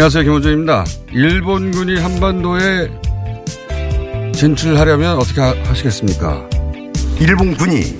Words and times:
안녕하세요. 0.00 0.24
김원준입니다. 0.24 0.86
일본군이 1.12 2.00
한반도에 2.00 2.90
진출하려면 4.32 5.18
어떻게 5.18 5.42
하, 5.42 5.54
하시겠습니까? 5.64 6.48
일본군이 7.20 7.98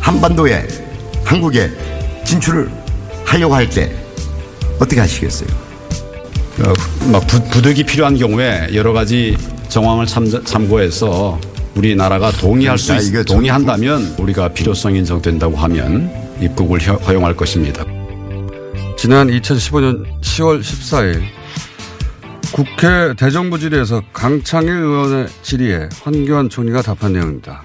한반도에 0.00 0.66
한국에 1.24 1.70
진출을 2.24 2.68
하려고 3.24 3.54
할 3.54 3.70
때 3.70 3.94
어떻게 4.80 4.98
하시겠어요? 5.02 5.48
어, 6.66 6.72
막 7.12 7.24
부, 7.28 7.40
부득이 7.48 7.84
필요한 7.84 8.16
경우에 8.16 8.70
여러 8.74 8.92
가지 8.92 9.36
정황을 9.68 10.06
참, 10.06 10.28
참고해서 10.44 11.40
우리나라가 11.76 12.32
동의할 12.32 12.76
수 12.76 12.88
그러니까 12.88 13.20
있, 13.20 13.24
동의한다면 13.26 14.16
우리가 14.18 14.48
필요성이 14.48 14.98
인정된다고 14.98 15.56
하면 15.58 16.10
입국을 16.40 16.80
허- 16.88 16.94
허용할 16.94 17.36
것입니다. 17.36 17.84
지난 19.04 19.28
2015년 19.28 20.18
10월 20.22 20.60
14일 20.60 21.20
국회 22.54 23.12
대정부 23.18 23.58
질의에서 23.58 24.00
강창일 24.14 24.70
의원의 24.70 25.26
질의에 25.42 25.90
황교안 26.02 26.48
총리가 26.48 26.80
답한 26.80 27.12
내용입니다. 27.12 27.62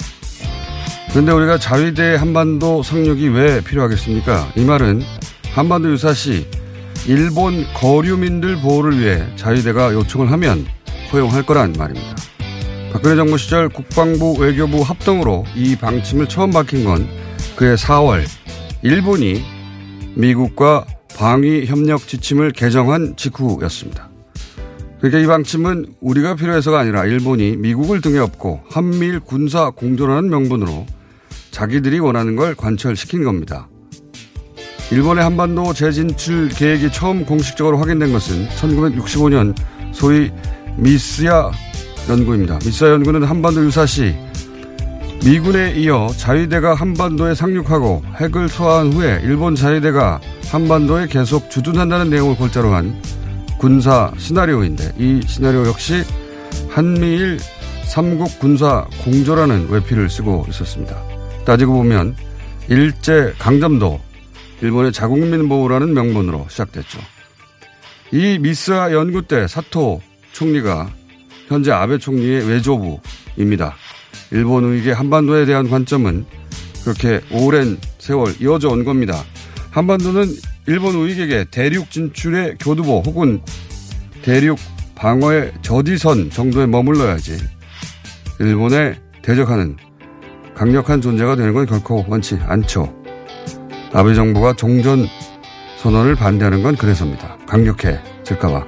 그런데 1.11 1.31
우리가 1.31 1.57
자위대 1.57 2.15
한반도 2.15 2.83
상륙이 2.83 3.29
왜 3.29 3.61
필요하겠습니까? 3.61 4.51
이 4.57 4.65
말은 4.65 5.01
한반도 5.53 5.93
유사시 5.93 6.45
일본 7.07 7.65
거류민들 7.73 8.59
보호를 8.59 8.99
위해 8.99 9.25
자위대가 9.37 9.93
요청을 9.93 10.29
하면 10.33 10.65
허용할 11.13 11.45
거란 11.45 11.71
말입니다. 11.71 12.17
박근혜 12.91 13.15
정부 13.15 13.37
시절 13.37 13.69
국방부 13.69 14.33
외교부 14.37 14.81
합동으로 14.81 15.45
이 15.55 15.77
방침을 15.77 16.27
처음 16.27 16.51
밝힌 16.51 16.83
건 16.83 17.07
그해 17.55 17.75
4월 17.75 18.25
일본이 18.81 19.41
미국과 20.15 20.85
방위 21.19 21.65
협력 21.65 22.07
지침을 22.07 22.51
개정한 22.51 23.13
직후였습니다. 23.17 24.09
그러니까 24.99 25.19
이 25.19 25.27
방침은 25.27 25.95
우리가 25.99 26.35
필요해서가 26.35 26.79
아니라 26.79 27.03
일본이 27.03 27.57
미국을 27.57 27.99
등에 27.99 28.19
업고 28.19 28.61
한미일 28.69 29.19
군사 29.19 29.69
공존하는 29.69 30.29
명분으로 30.29 30.85
자기들이 31.51 31.99
원하는 31.99 32.37
걸 32.37 32.55
관철시킨 32.55 33.25
겁니다. 33.25 33.67
일본의 34.91 35.21
한반도 35.21 35.73
재진출 35.73 36.47
계획이 36.47 36.89
처음 36.93 37.25
공식적으로 37.25 37.79
확인된 37.79 38.13
것은 38.13 38.47
1965년 38.47 39.53
소위 39.91 40.31
미스야 40.77 41.51
연구입니다. 42.07 42.59
미스야 42.63 42.91
연구는 42.91 43.23
한반도 43.23 43.65
유사시 43.65 44.15
미군에 45.23 45.73
이어 45.73 46.07
자위대가 46.15 46.73
한반도에 46.75 47.35
상륙하고 47.35 48.03
핵을 48.15 48.47
투하한 48.47 48.93
후에 48.93 49.19
일본 49.23 49.53
자위대가 49.53 50.21
한반도에 50.49 51.07
계속 51.07 51.51
주둔한다는 51.51 52.09
내용을 52.09 52.37
골자로 52.37 52.73
한 52.73 53.01
군사 53.59 54.11
시나리오인데 54.17 54.93
이 54.97 55.21
시나리오 55.27 55.67
역시 55.67 56.03
한미일 56.69 57.37
삼국 57.83 58.39
군사 58.39 58.87
공조라는 59.03 59.69
외피를 59.69 60.09
쓰고 60.09 60.45
있었습니다. 60.49 60.95
따지고 61.45 61.73
보면 61.73 62.15
일제 62.69 63.33
강점도 63.37 63.99
일본의 64.61 64.93
자국민 64.93 65.49
보호라는 65.49 65.93
명분으로 65.93 66.47
시작됐죠. 66.49 66.99
이 68.11 68.39
미스아 68.39 68.93
연구 68.93 69.21
때 69.23 69.47
사토 69.47 70.01
총리가 70.31 70.89
현재 71.47 71.71
아베 71.71 71.97
총리의 71.97 72.47
외조부입니다. 72.47 73.75
일본 74.31 74.63
의계 74.65 74.91
한반도에 74.91 75.45
대한 75.45 75.69
관점은 75.69 76.25
그렇게 76.83 77.21
오랜 77.31 77.77
세월 77.97 78.33
이어져 78.39 78.69
온 78.69 78.83
겁니다. 78.83 79.23
한반도는 79.71 80.27
일본 80.67 80.95
우익에게 80.95 81.45
대륙 81.51 81.89
진출의 81.89 82.57
교두보 82.59 83.01
혹은 83.05 83.41
대륙 84.21 84.59
방어의 84.95 85.53
저지선 85.61 86.29
정도에 86.29 86.65
머물러야지 86.65 87.37
일본에 88.39 88.99
대적하는 89.21 89.77
강력한 90.55 91.01
존재가 91.01 91.35
되는 91.35 91.53
건 91.53 91.65
결코 91.65 92.05
원치 92.07 92.37
않죠. 92.41 92.93
아베 93.93 94.13
정부가 94.13 94.53
종전 94.53 95.07
선언을 95.77 96.15
반대하는 96.15 96.61
건 96.61 96.75
그래서입니다. 96.75 97.37
강력해질까봐. 97.47 98.65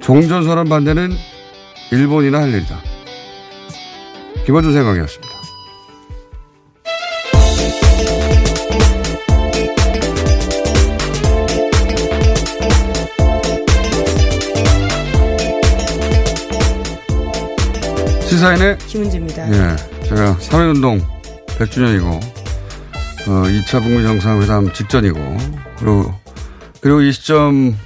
종전 0.00 0.44
선언 0.44 0.68
반대는 0.68 1.10
일본이나 1.90 2.40
할 2.40 2.50
일이다. 2.54 2.80
김원준 4.48 4.72
생각이었습니다. 4.72 5.28
시사인의 18.22 18.78
김은지입니다. 18.78 19.48
예, 19.48 19.76
제가 20.06 20.36
3.1운동 20.36 21.02
100주년이고, 21.58 22.06
어, 22.08 23.42
2차 23.42 23.82
북미 23.82 24.02
정상회담 24.02 24.72
직전이고, 24.72 25.18
그리고, 25.78 26.14
그리고 26.80 27.02
이 27.02 27.12
시점, 27.12 27.76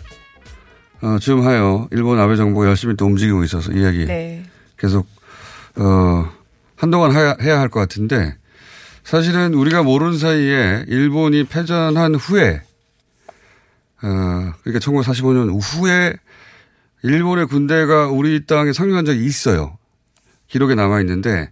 어, 1.03 1.19
쯤 1.19 1.45
하여 1.45 1.89
일본 1.91 2.21
아베 2.21 2.37
정부가 2.37 2.69
열심히 2.69 2.95
또 2.95 3.07
움직이고 3.07 3.43
있어서 3.43 3.73
이야기 3.73 4.07
네. 4.07 4.45
계속, 4.79 5.09
어, 5.75 6.42
한동안 6.83 7.13
해야, 7.13 7.61
할 7.61 7.69
것 7.69 7.79
같은데, 7.79 8.37
사실은 9.05 9.55
우리가 9.55 9.85
모르는 9.85 10.19
사이에 10.19 10.85
일본이 10.89 11.45
패전한 11.45 12.17
후에, 12.17 12.61
어, 14.03 14.53
그러니까 14.63 14.81
1945년 14.81 15.61
후에 15.63 16.13
일본의 17.05 17.47
군대가 17.47 18.09
우리 18.09 18.47
땅에 18.47 18.73
상륙한 18.73 19.05
적이 19.05 19.25
있어요. 19.25 19.79
기록에 20.49 20.75
남아 20.75 21.01
있는데 21.03 21.51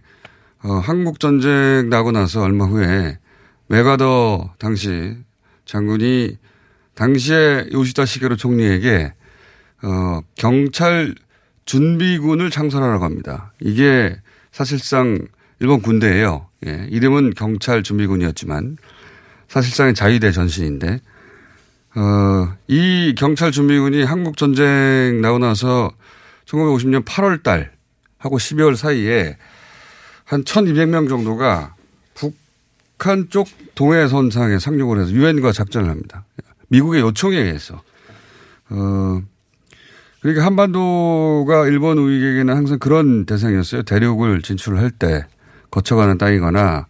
어, 0.63 0.73
한국 0.73 1.21
전쟁 1.21 1.89
나고 1.89 2.11
나서 2.11 2.41
얼마 2.41 2.65
후에 2.65 3.17
메가더 3.67 4.55
당시 4.59 5.15
장군이 5.65 6.37
당시에 6.93 7.69
요시다 7.71 8.05
시게로 8.05 8.35
총리에게 8.35 9.13
어, 9.83 10.21
경찰 10.35 11.15
준비군을 11.63 12.49
창설하라고 12.49 13.05
합니다. 13.05 13.53
이게 13.61 14.17
사실상 14.51 15.27
일본 15.59 15.81
군대예요. 15.81 16.47
예, 16.65 16.87
이름은 16.89 17.33
경찰 17.35 17.83
준비군이었지만 17.83 18.77
사실상의 19.47 19.93
자위대 19.93 20.31
전신인데 20.31 20.99
어, 21.95 22.53
이 22.67 23.15
경찰 23.17 23.51
준비군이 23.51 24.03
한국 24.03 24.37
전쟁 24.37 25.19
나고 25.21 25.39
나서 25.39 25.91
1950년 26.45 27.03
8월 27.05 27.43
달 27.43 27.71
하고 28.17 28.37
12월 28.37 28.75
사이에 28.75 29.37
한 30.23 30.43
1200명 30.43 31.09
정도가 31.09 31.75
북한 32.13 33.27
쪽 33.29 33.47
동해선상에 33.75 34.59
상륙을 34.59 35.01
해서 35.01 35.11
유엔과 35.11 35.51
작전을 35.51 35.89
합니다. 35.89 36.23
미국의 36.69 37.01
요청에 37.01 37.37
의해서. 37.37 37.81
어, 38.69 39.21
그러니까 40.21 40.45
한반도가 40.45 41.65
일본 41.67 41.97
우익에게는 41.97 42.55
항상 42.55 42.79
그런 42.79 43.25
대상이었어요. 43.25 43.83
대륙을 43.83 44.41
진출할 44.41 44.91
때 44.91 45.25
거쳐가는 45.71 46.17
땅이거나 46.17 46.85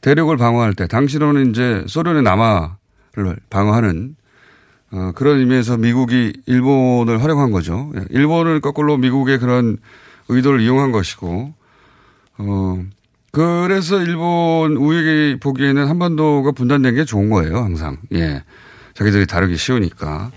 대륙을 0.00 0.36
방어할 0.36 0.74
때 0.74 0.86
당시로는 0.86 1.50
이제 1.50 1.84
소련의 1.88 2.22
남하를 2.22 3.36
방어하는 3.50 4.16
어, 4.90 5.12
그런 5.14 5.38
의미에서 5.40 5.76
미국이 5.76 6.32
일본을 6.46 7.22
활용한 7.22 7.50
거죠. 7.50 7.92
예, 7.96 8.04
일본을 8.10 8.60
거꾸로 8.60 8.96
미국의 8.96 9.38
그런 9.38 9.76
의도를 10.28 10.60
이용한 10.60 10.92
것이고, 10.92 11.52
어, 12.38 12.84
그래서 13.30 14.00
일본 14.00 14.76
우익이 14.76 15.40
보기에는 15.40 15.86
한반도가 15.86 16.52
분단된 16.52 16.94
게 16.94 17.04
좋은 17.04 17.28
거예요, 17.28 17.58
항상. 17.58 17.98
예. 18.14 18.42
자기들이 18.94 19.26
다루기 19.26 19.56
쉬우니까. 19.56 20.30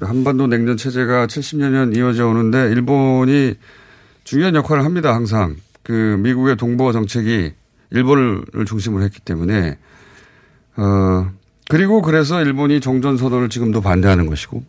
한반도 0.00 0.46
냉전 0.46 0.76
체제가 0.76 1.26
70년 1.26 1.96
이어져 1.96 2.26
오는데 2.28 2.70
일본이 2.70 3.54
중요한 4.24 4.54
역할을 4.54 4.84
합니다, 4.84 5.14
항상. 5.14 5.56
그 5.82 6.16
미국의 6.20 6.56
동보 6.56 6.92
정책이 6.92 7.52
일본을 7.90 8.44
중심으로 8.66 9.04
했기 9.04 9.20
때문에, 9.20 9.78
어, 10.76 11.30
그리고 11.68 12.02
그래서 12.02 12.42
일본이 12.42 12.80
종전 12.80 13.16
선언을 13.16 13.48
지금도 13.50 13.82
반대하는 13.82 14.26
것이고, 14.26 14.64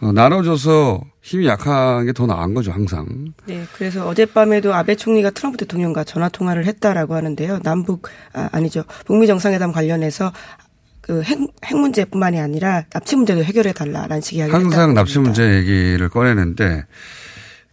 어, 0.00 0.12
나눠져서 0.12 1.02
힘이 1.22 1.46
약한 1.46 2.06
게 2.06 2.12
더 2.12 2.26
나은 2.26 2.54
거죠, 2.54 2.72
항상. 2.72 3.06
네, 3.46 3.64
그래서 3.76 4.06
어젯밤에도 4.08 4.72
아베 4.74 4.94
총리가 4.94 5.30
트럼프 5.30 5.58
대통령과 5.58 6.04
전화 6.04 6.28
통화를 6.28 6.64
했다라고 6.66 7.14
하는데요. 7.14 7.60
남북 7.62 8.08
아, 8.32 8.48
아니죠, 8.52 8.84
북미 9.04 9.26
정상회담 9.26 9.72
관련해서 9.72 10.32
그 11.08 11.22
핵, 11.22 11.38
핵 11.64 11.78
문제뿐만이 11.78 12.38
아니라 12.38 12.84
납치 12.90 13.16
문제도 13.16 13.42
해결해 13.42 13.72
달라라는 13.72 14.20
식의 14.20 14.40
이야기를 14.40 14.60
항상 14.60 14.92
납치 14.92 15.18
문제 15.18 15.54
얘기를 15.54 16.06
꺼내는데 16.10 16.84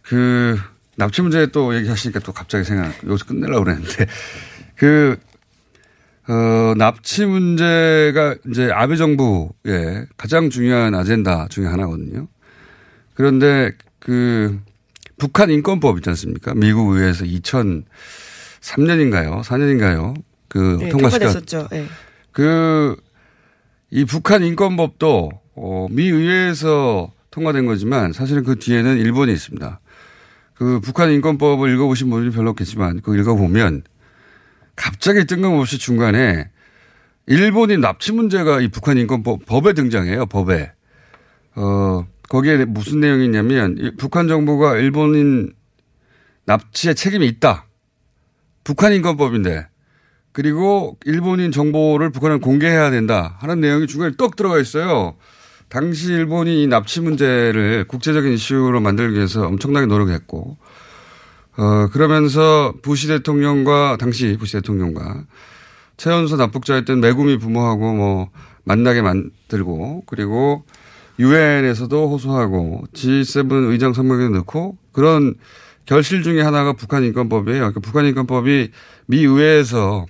그 0.00 0.58
납치 0.96 1.20
문제 1.20 1.46
또 1.48 1.76
얘기하시니까 1.76 2.20
또 2.20 2.32
갑자기 2.32 2.64
생각 2.64 2.94
여기서 3.06 3.26
끝내려고 3.26 3.64
그랬는데 3.64 4.06
그 4.74 5.18
어, 6.28 6.72
납치 6.78 7.26
문제가 7.26 8.36
이제 8.50 8.70
아베 8.72 8.96
정부의 8.96 10.06
가장 10.16 10.48
중요한 10.48 10.94
아젠다 10.94 11.48
중에 11.50 11.66
하나거든요. 11.66 12.28
그런데 13.12 13.72
그 13.98 14.58
북한 15.18 15.50
인권법 15.50 15.98
있지 15.98 16.08
않습니까? 16.08 16.54
미국 16.54 16.92
의회에서 16.92 17.26
2003년인가요? 17.26 19.42
4년인가요? 19.42 20.14
그 20.48 20.78
네, 20.80 20.88
통과시켰. 20.88 21.68
네. 21.70 21.84
그 22.32 22.96
이 23.96 24.04
북한 24.04 24.44
인권법도 24.44 25.30
어, 25.54 25.86
미 25.90 26.08
의회에서 26.08 27.10
통과된 27.30 27.64
거지만 27.64 28.12
사실은 28.12 28.44
그 28.44 28.58
뒤에는 28.58 28.98
일본이 28.98 29.32
있습니다. 29.32 29.80
그 30.52 30.80
북한 30.80 31.10
인권법을 31.12 31.72
읽어보신 31.72 32.10
분이 32.10 32.30
별로 32.30 32.50
없겠지만 32.50 33.00
그 33.00 33.18
읽어보면 33.18 33.84
갑자기 34.76 35.24
뜬금없이 35.24 35.78
중간에 35.78 36.50
일본인 37.24 37.80
납치 37.80 38.12
문제가 38.12 38.60
이 38.60 38.68
북한 38.68 38.98
인권법 38.98 39.46
법에 39.46 39.72
등장해요. 39.72 40.26
법에. 40.26 40.72
어, 41.54 42.06
거기에 42.28 42.66
무슨 42.66 43.00
내용이 43.00 43.24
있냐면 43.24 43.94
북한 43.96 44.28
정부가 44.28 44.76
일본인 44.76 45.54
납치에 46.44 46.92
책임이 46.92 47.26
있다. 47.28 47.64
북한 48.62 48.92
인권법인데 48.92 49.68
그리고 50.36 50.98
일본인 51.06 51.50
정보를 51.50 52.10
북한은 52.10 52.40
공개해야 52.42 52.90
된다 52.90 53.38
하는 53.38 53.58
내용이 53.62 53.86
중간에 53.86 54.12
떡 54.18 54.36
들어가 54.36 54.60
있어요. 54.60 55.14
당시 55.70 56.08
일본이 56.08 56.62
이 56.62 56.66
납치 56.66 57.00
문제를 57.00 57.86
국제적인 57.88 58.34
이슈로 58.34 58.82
만들기 58.82 59.16
위해서 59.16 59.46
엄청나게 59.46 59.86
노력했고 59.86 60.58
어, 61.56 61.88
그러면서 61.90 62.74
부시 62.82 63.08
대통령과, 63.08 63.96
당시 63.98 64.36
부시 64.38 64.52
대통령과 64.52 65.24
최연소 65.96 66.36
납북자였던 66.36 67.00
매구미 67.00 67.38
부모하고 67.38 67.94
뭐 67.94 68.28
만나게 68.64 69.00
만들고 69.00 70.02
그리고 70.04 70.66
유엔에서도 71.18 72.10
호소하고 72.10 72.84
G7 72.92 73.70
의장 73.70 73.94
선명에도 73.94 74.36
넣고 74.36 74.76
그런 74.92 75.36
결실 75.86 76.22
중에 76.22 76.42
하나가 76.42 76.74
북한 76.74 77.04
인권법이에요. 77.04 77.58
그러니까 77.58 77.80
북한 77.80 78.04
인권법이 78.04 78.70
미 79.06 79.24
의회에서 79.24 80.04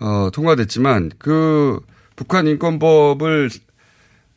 어, 0.00 0.30
통과됐지만 0.32 1.12
그 1.18 1.80
북한 2.16 2.46
인권법을 2.46 3.50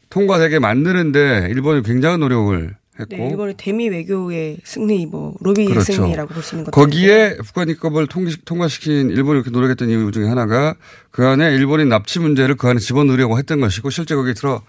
통과되게 0.09 0.59
만드는데 0.59 1.47
일본이 1.49 1.83
굉장한 1.83 2.19
노력을 2.19 2.75
했고 2.99 3.15
네, 3.15 3.29
일본의 3.29 3.55
대미 3.57 3.87
외교의 3.89 4.57
승리, 4.63 5.05
뭐 5.05 5.35
로비 5.39 5.65
그렇죠. 5.65 5.93
승리라고 5.93 6.33
볼 6.33 6.43
수 6.43 6.55
있는 6.55 6.65
것 6.65 6.71
거기에 6.71 7.37
북한 7.37 7.69
입법을 7.69 8.07
통과시킨 8.43 9.09
일본이 9.09 9.37
이렇게 9.39 9.49
노력했던 9.51 9.89
이유 9.89 10.11
중에 10.11 10.27
하나가 10.27 10.75
그 11.11 11.25
안에 11.25 11.53
일본인 11.55 11.89
납치 11.89 12.19
문제를 12.19 12.55
그 12.55 12.67
안에 12.67 12.79
집어넣으려고 12.79 13.37
했던 13.37 13.59
것이고 13.61 13.89
실제 13.89 14.15
거기에 14.15 14.33
들어 14.33 14.61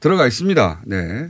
들어가 0.00 0.26
있습니다. 0.26 0.82
네. 0.86 1.28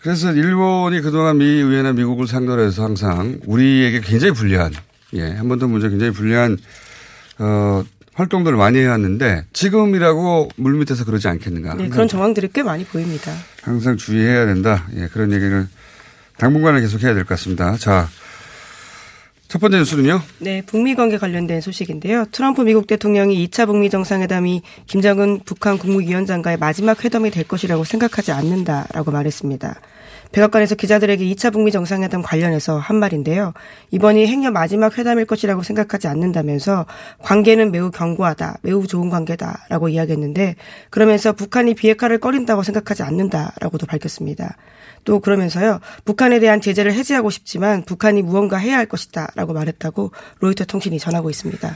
그래서 0.00 0.32
일본이 0.32 1.00
그동안 1.00 1.38
미 1.38 1.44
의회나 1.44 1.92
미국을 1.92 2.28
상대로 2.28 2.62
해서 2.62 2.84
항상 2.84 3.40
우리에게 3.46 4.00
굉장히 4.00 4.32
불리한 4.32 4.72
예, 5.14 5.22
한 5.32 5.48
번 5.48 5.58
더 5.58 5.66
문제 5.66 5.88
굉장히 5.88 6.12
불리한 6.12 6.56
어 7.38 7.84
활동들을 8.14 8.56
많이 8.58 8.78
해왔는데 8.78 9.44
지금이라고 9.52 10.50
물밑에서 10.56 11.04
그러지 11.04 11.28
않겠는가. 11.28 11.74
네, 11.74 11.88
그런 11.88 12.08
정황들이 12.08 12.48
꽤 12.52 12.62
많이 12.64 12.84
보입니다. 12.84 13.32
항상 13.62 13.96
주의해야 13.96 14.44
된다. 14.46 14.86
예, 14.96 15.06
그런 15.06 15.32
얘기를 15.32 15.68
당분간은 16.38 16.80
계속 16.80 17.02
해야 17.02 17.14
될 17.14 17.22
것 17.24 17.30
같습니다. 17.30 17.76
자, 17.76 18.08
첫 19.46 19.60
번째 19.60 19.78
뉴스는요? 19.78 20.20
네, 20.40 20.62
북미 20.66 20.94
관계 20.94 21.16
관련된 21.16 21.60
소식인데요. 21.60 22.26
트럼프 22.32 22.62
미국 22.62 22.86
대통령이 22.86 23.48
2차 23.48 23.66
북미 23.66 23.88
정상회담이 23.88 24.62
김정은 24.86 25.40
북한 25.44 25.78
국무위원장과의 25.78 26.58
마지막 26.58 27.02
회담이 27.04 27.30
될 27.30 27.44
것이라고 27.44 27.84
생각하지 27.84 28.32
않는다라고 28.32 29.10
말했습니다. 29.10 29.80
백악관에서 30.32 30.74
기자들에게 30.74 31.24
2차 31.24 31.52
북미 31.52 31.70
정상회담 31.70 32.22
관련해서 32.22 32.78
한 32.78 32.96
말인데요. 32.96 33.54
이번이 33.90 34.26
행여 34.26 34.50
마지막 34.50 34.98
회담일 34.98 35.24
것이라고 35.24 35.62
생각하지 35.62 36.08
않는다면서 36.08 36.86
관계는 37.22 37.72
매우 37.72 37.90
견고하다, 37.90 38.58
매우 38.62 38.86
좋은 38.86 39.10
관계다라고 39.10 39.88
이야기했는데 39.88 40.56
그러면서 40.90 41.32
북한이 41.32 41.74
비핵화를 41.74 42.18
꺼린다고 42.18 42.62
생각하지 42.62 43.02
않는다라고도 43.02 43.86
밝혔습니다. 43.86 44.56
또 45.04 45.20
그러면서요. 45.20 45.80
북한에 46.04 46.40
대한 46.40 46.60
제재를 46.60 46.92
해제하고 46.92 47.30
싶지만 47.30 47.82
북한이 47.82 48.22
무언가 48.22 48.56
해야 48.58 48.76
할 48.76 48.86
것이다라고 48.86 49.54
말했다고 49.54 50.12
로이터 50.40 50.64
통신이 50.64 50.98
전하고 50.98 51.30
있습니다. 51.30 51.74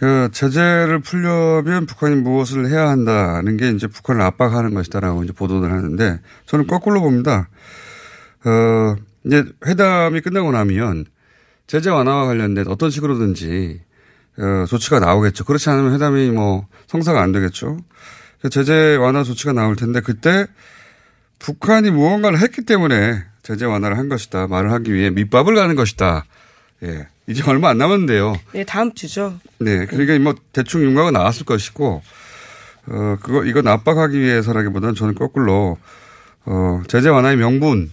그 0.00 0.30
제재를 0.32 1.00
풀려면 1.00 1.84
북한이 1.84 2.16
무엇을 2.16 2.70
해야 2.70 2.88
한다는 2.88 3.58
게 3.58 3.68
이제 3.68 3.86
북한을 3.86 4.22
압박하는 4.22 4.72
것이다라고 4.72 5.24
이제 5.24 5.34
보도를 5.34 5.70
하는데 5.70 6.20
저는 6.46 6.66
거꾸로 6.66 7.02
봅니다. 7.02 7.50
어, 8.46 8.96
이제 9.26 9.44
회담이 9.66 10.22
끝나고 10.22 10.52
나면 10.52 11.04
제재 11.66 11.90
완화와 11.90 12.24
관련된 12.24 12.66
어떤 12.68 12.88
식으로든지 12.88 13.82
어, 14.38 14.64
조치가 14.66 15.00
나오겠죠. 15.00 15.44
그렇지 15.44 15.68
않으면 15.68 15.92
회담이 15.92 16.30
뭐 16.30 16.66
성사가 16.86 17.20
안 17.20 17.32
되겠죠. 17.32 17.76
제재 18.50 18.96
완화 18.96 19.22
조치가 19.22 19.52
나올 19.52 19.76
텐데 19.76 20.00
그때 20.00 20.46
북한이 21.40 21.90
무언가를 21.90 22.38
했기 22.38 22.62
때문에 22.62 23.22
제재 23.42 23.66
완화를 23.66 23.98
한 23.98 24.08
것이다. 24.08 24.46
말을 24.46 24.72
하기 24.72 24.94
위해 24.94 25.10
밑밥을 25.10 25.54
가는 25.54 25.76
것이다. 25.76 26.24
예. 26.84 27.06
이제 27.30 27.44
얼마 27.46 27.70
안 27.70 27.78
남았는데요. 27.78 28.34
네, 28.52 28.64
다음 28.64 28.92
주죠. 28.92 29.38
네. 29.60 29.86
그러니까 29.86 30.18
뭐 30.18 30.34
대충 30.52 30.82
윤곽은 30.82 31.12
나왔을 31.12 31.46
것이고, 31.46 32.02
어, 32.88 33.16
그거, 33.22 33.44
이거 33.44 33.62
압박하기 33.64 34.18
위해서라기보다는 34.18 34.96
저는 34.96 35.14
거꾸로, 35.14 35.78
어, 36.44 36.82
제재 36.88 37.08
완화의 37.08 37.36
명분. 37.36 37.92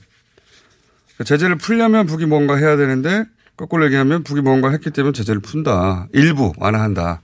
그러니까 1.05 1.23
제재를 1.23 1.57
풀려면 1.57 2.07
북이 2.07 2.25
뭔가 2.25 2.55
해야 2.55 2.77
되는데, 2.77 3.25
거꾸로 3.55 3.85
얘기하면 3.85 4.23
북이 4.23 4.41
뭔가 4.41 4.71
했기 4.71 4.89
때문에 4.89 5.13
제재를 5.13 5.39
푼다. 5.39 6.07
일부 6.13 6.53
완화한다. 6.57 7.21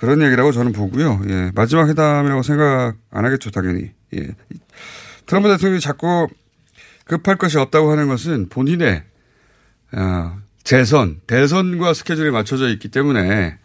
그런 0.00 0.22
얘기라고 0.22 0.52
저는 0.52 0.72
보고요. 0.72 1.20
예. 1.28 1.50
마지막 1.54 1.88
회담이라고 1.88 2.42
생각 2.42 2.94
안 3.10 3.24
하겠죠, 3.24 3.50
당연히. 3.50 3.90
예. 4.14 4.28
트럼프 5.24 5.48
대통령이 5.48 5.80
자꾸 5.80 6.28
급할 7.04 7.36
것이 7.36 7.58
없다고 7.58 7.90
하는 7.90 8.08
것은 8.08 8.48
본인의 8.48 9.02
어, 9.92 10.36
재선, 10.62 11.20
대선과 11.26 11.94
스케줄이 11.94 12.30
맞춰져 12.30 12.68
있기 12.68 12.88
때문에 12.88 13.58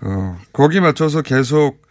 어, 0.00 0.38
거기 0.52 0.80
맞춰서 0.80 1.22
계속 1.22 1.82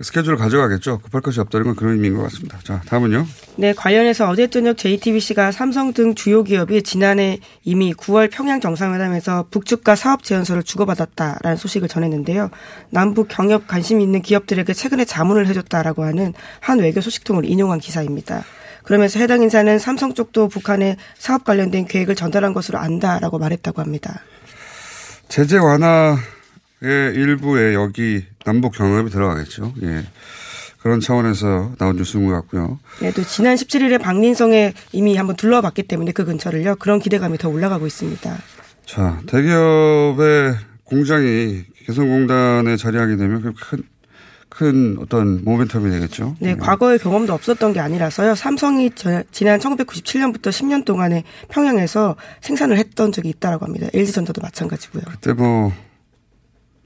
스케줄을 0.00 0.36
가져가겠죠. 0.36 0.98
급할 0.98 1.20
것이 1.20 1.40
없다는 1.40 1.66
건 1.66 1.76
그런 1.76 1.92
의미인 1.92 2.16
것 2.16 2.24
같습니다. 2.24 2.58
자, 2.64 2.80
다음은요. 2.86 3.26
네, 3.56 3.72
관련해서 3.72 4.28
어제 4.28 4.48
저녁 4.48 4.76
JTBC가 4.76 5.52
삼성 5.52 5.92
등 5.92 6.16
주요 6.16 6.42
기업이 6.42 6.82
지난해 6.82 7.38
이미 7.62 7.94
9월 7.94 8.28
평양 8.30 8.60
정상회담에서 8.60 9.46
북측과 9.52 9.94
사업 9.94 10.24
제안서를 10.24 10.64
주고받았다라는 10.64 11.56
소식을 11.56 11.86
전했는데요. 11.86 12.50
남북 12.90 13.28
경협 13.28 13.68
관심 13.68 14.00
있는 14.00 14.20
기업들에게 14.20 14.72
최근에 14.72 15.04
자문을 15.04 15.46
해줬다라고 15.46 16.02
하는 16.02 16.34
한 16.58 16.80
외교 16.80 17.00
소식통을 17.00 17.44
인용한 17.44 17.78
기사입니다. 17.78 18.42
그러면서 18.84 19.18
해당 19.18 19.42
인사는 19.42 19.78
삼성 19.78 20.14
쪽도 20.14 20.48
북한에 20.48 20.96
사업 21.18 21.44
관련된 21.44 21.86
계획을 21.86 22.14
전달한 22.14 22.52
것으로 22.52 22.78
안다라고 22.78 23.38
말했다고 23.38 23.80
합니다. 23.80 24.20
제재 25.28 25.56
완화의 25.56 27.14
일부에 27.14 27.74
여기 27.74 28.24
남북 28.44 28.74
경협이 28.74 29.10
들어가겠죠. 29.10 29.72
예. 29.82 30.04
그런 30.80 31.00
차원에서 31.00 31.72
나온 31.78 31.96
뉴스인 31.96 32.26
것 32.26 32.32
같고요. 32.32 32.78
네, 33.00 33.10
또 33.12 33.24
지난 33.24 33.56
17일에 33.56 33.98
박민성에 33.98 34.74
이미 34.92 35.16
한번 35.16 35.34
둘러봤기 35.34 35.84
때문에 35.84 36.12
그 36.12 36.26
근처를요. 36.26 36.76
그런 36.76 36.98
기대감이 36.98 37.38
더 37.38 37.48
올라가고 37.48 37.86
있습니다. 37.86 38.36
자, 38.84 39.18
대기업의 39.26 40.56
공장이 40.84 41.64
개성공단에 41.86 42.76
자리하게 42.76 43.16
되면 43.16 43.40
그 43.40 43.52
큰, 43.58 43.82
큰 44.54 44.96
어떤 45.00 45.44
모멘텀이 45.44 45.90
되겠죠. 45.90 46.36
네, 46.38 46.54
과거의 46.54 46.98
경험도 47.00 47.32
없었던 47.32 47.72
게 47.72 47.80
아니라서요. 47.80 48.36
삼성이 48.36 48.90
저, 48.94 49.24
지난 49.32 49.58
1997년부터 49.58 50.50
10년 50.50 50.84
동안에 50.84 51.24
평양에서 51.48 52.14
생산을 52.40 52.78
했던 52.78 53.10
적이 53.10 53.30
있다라고 53.30 53.64
합니다. 53.64 53.88
LG전자도 53.92 54.40
마찬가지고요. 54.40 55.02
그때 55.10 55.32
뭐 55.32 55.72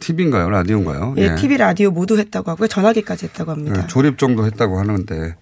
TV인가요? 0.00 0.48
라디오인가요? 0.48 1.14
예, 1.18 1.34
TV, 1.34 1.58
라디오 1.58 1.90
모두 1.90 2.18
했다고 2.18 2.50
하고요. 2.52 2.68
전화기까지 2.68 3.26
했다고 3.26 3.50
합니다. 3.50 3.82
네, 3.82 3.86
조립 3.86 4.16
정도 4.16 4.46
했다고 4.46 4.78
하는데 4.78 5.36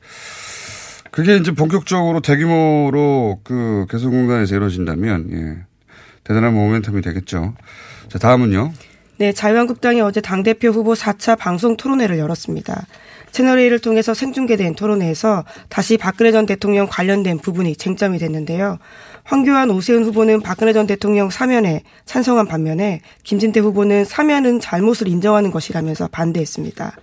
그게 1.12 1.36
이제 1.36 1.52
본격적으로 1.52 2.20
대규모로 2.20 3.40
그 3.44 3.86
개성공단에서 3.88 4.56
이루어진다면 4.56 5.28
예, 5.32 5.64
대단한 6.24 6.54
모멘텀이 6.54 7.04
되겠죠. 7.04 7.54
자, 8.08 8.18
다음은요. 8.18 8.72
네, 9.18 9.32
자유한국당이 9.32 10.02
어제 10.02 10.20
당대표 10.20 10.68
후보 10.68 10.92
4차 10.92 11.38
방송 11.38 11.76
토론회를 11.78 12.18
열었습니다. 12.18 12.86
채널A를 13.32 13.78
통해서 13.78 14.12
생중계된 14.12 14.74
토론회에서 14.74 15.44
다시 15.70 15.96
박근혜 15.96 16.32
전 16.32 16.44
대통령 16.44 16.86
관련된 16.86 17.38
부분이 17.38 17.76
쟁점이 17.76 18.18
됐는데요. 18.18 18.78
황교안 19.24 19.70
오세훈 19.70 20.04
후보는 20.04 20.42
박근혜 20.42 20.74
전 20.74 20.86
대통령 20.86 21.30
사면에 21.30 21.82
찬성한 22.04 22.46
반면에 22.46 23.00
김진태 23.24 23.60
후보는 23.60 24.04
사면은 24.04 24.60
잘못을 24.60 25.08
인정하는 25.08 25.50
것이라면서 25.50 26.08
반대했습니다. 26.08 26.96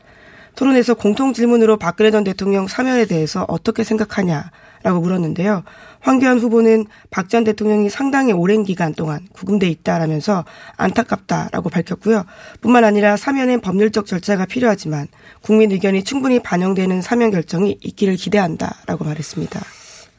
토론에서 0.55 0.93
공통 0.93 1.33
질문으로 1.33 1.77
박근혜 1.77 2.12
전 2.12 2.24
대통령 2.24 2.67
사면에 2.67 3.05
대해서 3.05 3.45
어떻게 3.48 3.83
생각하냐라고 3.83 5.01
물었는데요. 5.01 5.63
황교안 6.01 6.39
후보는 6.39 6.86
박 7.10 7.29
전 7.29 7.43
대통령이 7.43 7.89
상당히 7.89 8.33
오랜 8.33 8.63
기간 8.63 8.93
동안 8.93 9.22
구금돼 9.33 9.67
있다라면서 9.69 10.45
안타깝다라고 10.77 11.69
밝혔고요. 11.69 12.25
뿐만 12.62 12.83
아니라 12.83 13.17
사면엔 13.17 13.62
법률적 13.62 14.05
절차가 14.05 14.45
필요하지만 14.45 15.07
국민 15.41 15.72
의견이 15.72 16.03
충분히 16.03 16.39
반영되는 16.41 17.01
사면 17.01 17.31
결정이 17.31 17.79
있기를 17.81 18.15
기대한다라고 18.15 19.05
말했습니다. 19.05 19.60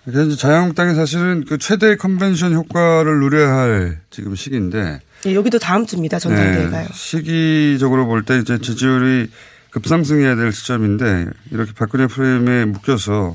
그래서 0.04 0.36
자유한국당이 0.36 0.94
사실은 0.94 1.44
그 1.48 1.56
최대 1.58 1.96
컨벤션 1.96 2.52
효과를 2.52 3.20
누려야 3.20 3.54
할 3.54 4.00
지금 4.10 4.34
시기인데. 4.34 5.00
네, 5.24 5.34
여기도 5.34 5.58
다음 5.58 5.86
주입니다. 5.86 6.18
전당대회가요. 6.18 6.86
네, 6.86 6.92
시기적으로 6.92 8.06
볼 8.06 8.24
때 8.24 8.38
이제 8.38 8.58
지지율이 8.58 9.28
급상승해야 9.74 10.36
될 10.36 10.52
시점인데 10.52 11.26
이렇게 11.50 11.72
박근혜 11.76 12.06
프레임에 12.06 12.64
묶여서 12.64 13.34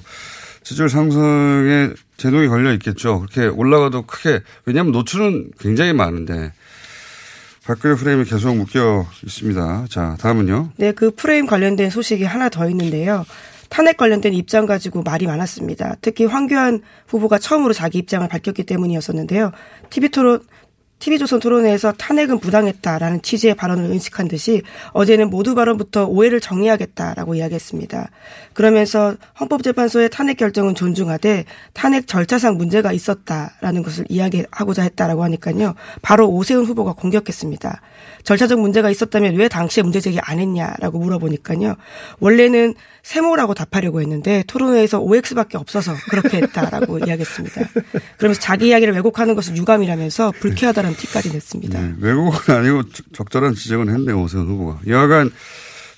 지지율 0.63 0.89
상승에 0.89 1.91
제동이 2.17 2.47
걸려 2.47 2.71
있겠죠. 2.73 3.19
그렇게 3.19 3.47
올라가도 3.47 4.03
크게 4.03 4.41
왜냐하면 4.65 4.93
노출은 4.93 5.51
굉장히 5.59 5.93
많은데 5.93 6.53
박근혜 7.65 7.95
프레임이 7.95 8.23
계속 8.23 8.55
묶여 8.55 9.05
있습니다. 9.23 9.85
자 9.89 10.15
다음은요. 10.19 10.71
네, 10.77 10.93
그 10.93 11.11
프레임 11.11 11.45
관련된 11.45 11.89
소식이 11.89 12.23
하나 12.23 12.49
더 12.49 12.69
있는데요. 12.69 13.25
탄핵 13.67 13.97
관련된 13.97 14.33
입장 14.33 14.65
가지고 14.65 15.03
말이 15.03 15.27
많았습니다. 15.27 15.97
특히 16.01 16.25
황교안 16.25 16.81
후보가 17.07 17.37
처음으로 17.37 17.73
자기 17.73 17.99
입장을 17.99 18.27
밝혔기 18.27 18.63
때문이었었는데요. 18.63 19.51
TV 19.89 20.09
토론 20.09 20.41
TV조선 20.99 21.39
토론회에서 21.39 21.93
탄핵은 21.93 22.39
부당했다라는 22.39 23.21
취지의 23.21 23.55
발언을 23.55 23.85
은식한 23.85 24.27
듯이 24.27 24.61
어제는 24.91 25.29
모두 25.29 25.55
발언부터 25.55 26.05
오해를 26.05 26.39
정리하겠다라고 26.39 27.35
이야기했습니다. 27.35 28.09
그러면서 28.59 29.15
헌법재판소의 29.39 30.09
탄핵 30.09 30.35
결정은 30.35 30.75
존중하되 30.75 31.45
탄핵 31.71 32.07
절차상 32.07 32.57
문제가 32.57 32.91
있었다라는 32.91 33.83
것을 33.83 34.03
이야기하고자 34.09 34.81
했다라고 34.81 35.23
하니까요. 35.23 35.75
바로 36.01 36.27
오세훈 36.27 36.65
후보가 36.65 36.91
공격했습니다. 36.91 37.81
절차적 38.23 38.59
문제가 38.59 38.89
있었다면 38.89 39.35
왜 39.37 39.47
당시에 39.47 39.81
문제 39.81 40.01
제기 40.01 40.19
안 40.19 40.39
했냐라고 40.39 40.99
물어보니까요. 40.99 41.75
원래는 42.19 42.73
세모라고 43.01 43.53
답하려고 43.53 44.01
했는데 44.01 44.43
토론회에서 44.45 44.99
OX밖에 44.99 45.57
없어서 45.57 45.93
그렇게 46.09 46.39
했다라고 46.39 46.99
이야기했습니다. 47.07 47.61
그러면서 48.17 48.41
자기 48.41 48.67
이야기를 48.67 48.93
왜곡하는 48.93 49.35
것은 49.35 49.55
유감이라면서 49.55 50.33
불쾌하다는 50.37 50.95
티까지 50.95 51.31
냈습니다. 51.31 51.79
네, 51.79 51.93
왜곡은 52.01 52.53
아니고 52.53 52.83
적절한 53.13 53.55
지적은 53.55 53.87
했네요. 53.87 54.21
오세훈 54.21 54.47
후보가. 54.47 54.81
여하간 54.85 55.31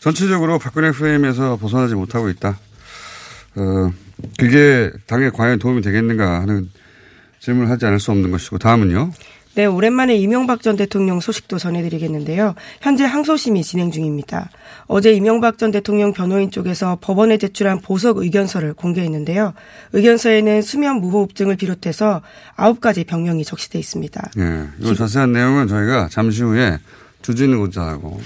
전체적으로 0.01 0.57
박근혜 0.57 0.91
프레임에서 0.91 1.57
벗어나지 1.57 1.93
못하고 1.93 2.29
있다. 2.29 2.57
어, 3.55 3.91
그게 4.37 4.91
당에 5.05 5.29
과연 5.29 5.59
도움이 5.59 5.81
되겠는가 5.81 6.41
하는 6.41 6.69
질문을 7.39 7.69
하지 7.69 7.85
않을 7.85 7.99
수 7.99 8.11
없는 8.11 8.31
것이고 8.31 8.57
다음은요. 8.57 9.11
네, 9.53 9.65
오랜만에 9.65 10.15
이명박 10.15 10.61
전 10.63 10.75
대통령 10.77 11.19
소식도 11.19 11.59
전해드리겠는데요. 11.59 12.55
현재 12.79 13.03
항소심이 13.03 13.63
진행 13.63 13.91
중입니다. 13.91 14.49
어제 14.87 15.11
이명박 15.11 15.57
전 15.57 15.71
대통령 15.71 16.13
변호인 16.13 16.49
쪽에서 16.49 16.97
법원에 17.01 17.37
제출한 17.37 17.79
보석 17.81 18.17
의견서를 18.17 18.73
공개했는데요. 18.73 19.53
의견서에는 19.93 20.61
수면 20.61 21.01
무호흡증을 21.01 21.57
비롯해서 21.57 22.21
아홉 22.55 22.79
가지 22.79 23.03
병명이 23.03 23.43
적시돼 23.43 23.77
있습니다. 23.77 24.31
네, 24.35 24.67
이 24.79 24.95
자세한 24.95 25.33
내용은 25.33 25.67
저희가 25.67 26.07
잠시 26.09 26.43
후에 26.43 26.79
주진우 27.21 27.65
기자하고 27.65 28.19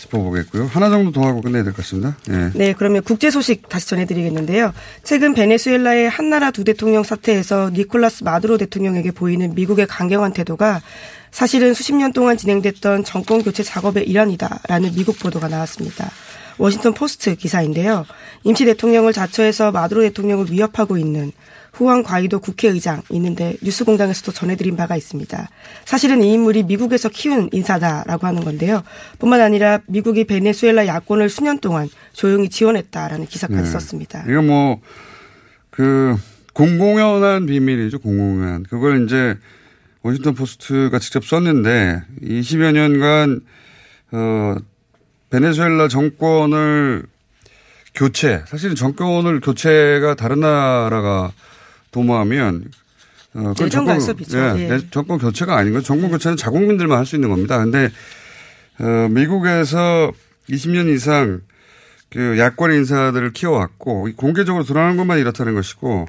짚어보겠고요. 0.00 0.66
하나 0.66 0.88
정도 0.90 1.12
더 1.12 1.26
하고 1.26 1.40
끝내야 1.40 1.62
될 1.62 1.72
것 1.72 1.82
같습니다. 1.82 2.16
네. 2.26 2.50
네, 2.54 2.74
그러면 2.76 3.02
국제 3.02 3.30
소식 3.30 3.68
다시 3.68 3.88
전해드리겠는데요. 3.88 4.72
최근 5.02 5.34
베네수엘라의 5.34 6.08
한 6.08 6.30
나라 6.30 6.50
두 6.50 6.64
대통령 6.64 7.02
사태에서 7.02 7.70
니콜라스 7.70 8.24
마두로 8.24 8.58
대통령에게 8.58 9.10
보이는 9.10 9.54
미국의 9.54 9.86
강경한 9.86 10.32
태도가 10.32 10.80
사실은 11.30 11.74
수십 11.74 11.94
년 11.94 12.12
동안 12.12 12.36
진행됐던 12.36 13.04
정권 13.04 13.42
교체 13.42 13.62
작업의 13.62 14.08
일환이다라는 14.08 14.92
미국 14.96 15.18
보도가 15.18 15.48
나왔습니다. 15.48 16.10
워싱턴 16.58 16.92
포스트 16.92 17.36
기사인데요. 17.36 18.04
임시 18.44 18.64
대통령을 18.64 19.12
자처해서 19.12 19.70
마두로 19.70 20.02
대통령을 20.02 20.50
위협하고 20.50 20.98
있는 20.98 21.32
후안 21.72 22.02
과이도 22.02 22.40
국회의장 22.40 23.02
있는데 23.10 23.56
뉴스공장에서도 23.62 24.32
전해드린 24.32 24.76
바가 24.76 24.96
있습니다. 24.96 25.48
사실은 25.84 26.22
이 26.22 26.32
인물이 26.32 26.64
미국에서 26.64 27.08
키운 27.08 27.48
인사다라고 27.52 28.26
하는 28.26 28.44
건데요. 28.44 28.82
뿐만 29.18 29.40
아니라 29.40 29.80
미국이 29.86 30.24
베네수엘라 30.24 30.86
야권을 30.86 31.28
수년 31.28 31.58
동안 31.58 31.88
조용히 32.12 32.48
지원했다라는 32.48 33.26
기사까지 33.26 33.62
네. 33.62 33.70
썼습니다. 33.70 34.24
이거 34.28 34.42
뭐 34.42 34.80
그 35.70 36.14
공공연한 36.52 37.46
비밀이죠. 37.46 38.00
공공연. 38.00 38.64
그걸 38.64 39.04
이제 39.04 39.38
워싱턴 40.02 40.34
포스트가 40.34 40.98
직접 40.98 41.24
썼는데 41.24 42.02
20여 42.22 42.72
년간 42.72 43.40
어 44.12 44.56
베네수엘라 45.30 45.88
정권을 45.88 47.04
교체 47.94 48.42
사실은 48.46 48.74
정권을 48.74 49.40
교체가 49.40 50.14
다른 50.16 50.40
나라가 50.40 51.32
도모하면 51.90 52.64
어, 53.34 53.52
그건 53.56 53.70
정권, 53.70 54.00
예, 54.58 54.70
예. 54.70 54.80
정권 54.90 55.18
교체가 55.18 55.56
아닌 55.56 55.72
거죠. 55.72 55.86
정권 55.86 56.10
교체는 56.10 56.36
자국민들만 56.36 56.98
할 56.98 57.06
수 57.06 57.14
있는 57.16 57.28
겁니다. 57.30 57.58
근데 57.58 57.90
어, 58.80 59.08
미국에서 59.10 60.10
20년 60.48 60.92
이상 60.92 61.40
그 62.10 62.38
야권 62.38 62.72
인사들을 62.72 63.32
키워왔고 63.32 64.08
공개적으로 64.16 64.64
드러나는 64.64 64.96
것만 64.96 65.18
이렇다는 65.20 65.54
것이고 65.54 66.06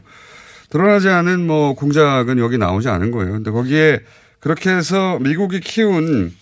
드러나지 0.71 1.09
않은 1.09 1.45
뭐 1.45 1.75
공작은 1.75 2.39
여기 2.39 2.57
나오지 2.57 2.89
않은 2.89 3.11
거예요. 3.11 3.33
근데 3.33 3.51
거기에 3.51 3.99
그렇게 4.39 4.71
해서 4.71 5.19
미국이 5.19 5.59
키운 5.59 6.33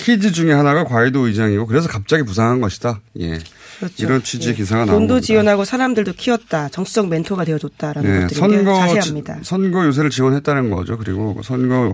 키즈 0.00 0.32
중에 0.32 0.52
하나가 0.52 0.84
과이도 0.84 1.26
의장이고 1.26 1.66
그래서 1.66 1.88
갑자기 1.88 2.22
부상한 2.22 2.60
것이다. 2.60 3.00
예. 3.20 3.38
그렇죠. 3.78 3.94
이런 3.98 4.22
취지의 4.22 4.54
예. 4.54 4.56
기사가 4.56 4.84
나옵니다. 4.86 4.98
돈도 5.14 5.20
지원하고 5.20 5.64
사람들도 5.64 6.14
키웠다. 6.14 6.68
정치적 6.70 7.08
멘토가 7.08 7.44
되어줬다라는 7.44 8.10
예. 8.16 8.20
것들이 8.22 8.38
선거, 8.40 8.74
자세합니다. 8.74 9.38
선거 9.42 9.86
요새를 9.86 10.10
지원했다는 10.10 10.70
거죠. 10.70 10.96
그리고 10.98 11.40
선거 11.44 11.92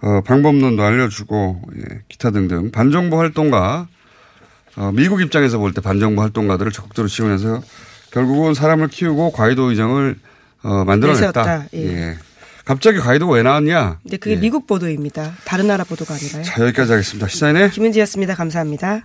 어, 0.00 0.20
방법론도 0.22 0.82
알려주고 0.82 1.62
예. 1.78 2.00
기타 2.08 2.30
등등 2.30 2.70
반정부 2.72 3.18
활동가 3.18 3.86
어, 4.76 4.90
미국 4.92 5.20
입장에서 5.20 5.58
볼 5.58 5.72
때 5.74 5.80
반정부 5.80 6.22
활동가들을 6.22 6.72
적극적으로 6.72 7.08
지원해서 7.08 7.62
결국은 8.10 8.54
사람을 8.54 8.88
키우고 8.88 9.32
과이도 9.32 9.70
의정을 9.70 10.16
어, 10.64 10.84
만들어냈다. 10.84 11.42
내세웠다. 11.42 11.66
예. 11.74 12.16
예. 12.62 12.64
갑자기 12.64 12.98
과이도가 12.98 13.34
왜 13.34 13.42
나왔냐? 13.42 13.98
근데 14.02 14.16
그게 14.16 14.36
예. 14.36 14.40
미국 14.40 14.66
보도입니다. 14.66 15.34
다른 15.44 15.66
나라 15.66 15.84
보도가 15.84 16.14
아니라요. 16.14 16.44
자, 16.44 16.62
여기까지 16.62 16.92
하겠습니다. 16.92 17.28
시사인의 17.28 17.70
김은지였습니다. 17.70 18.34
감사합니다. 18.34 19.02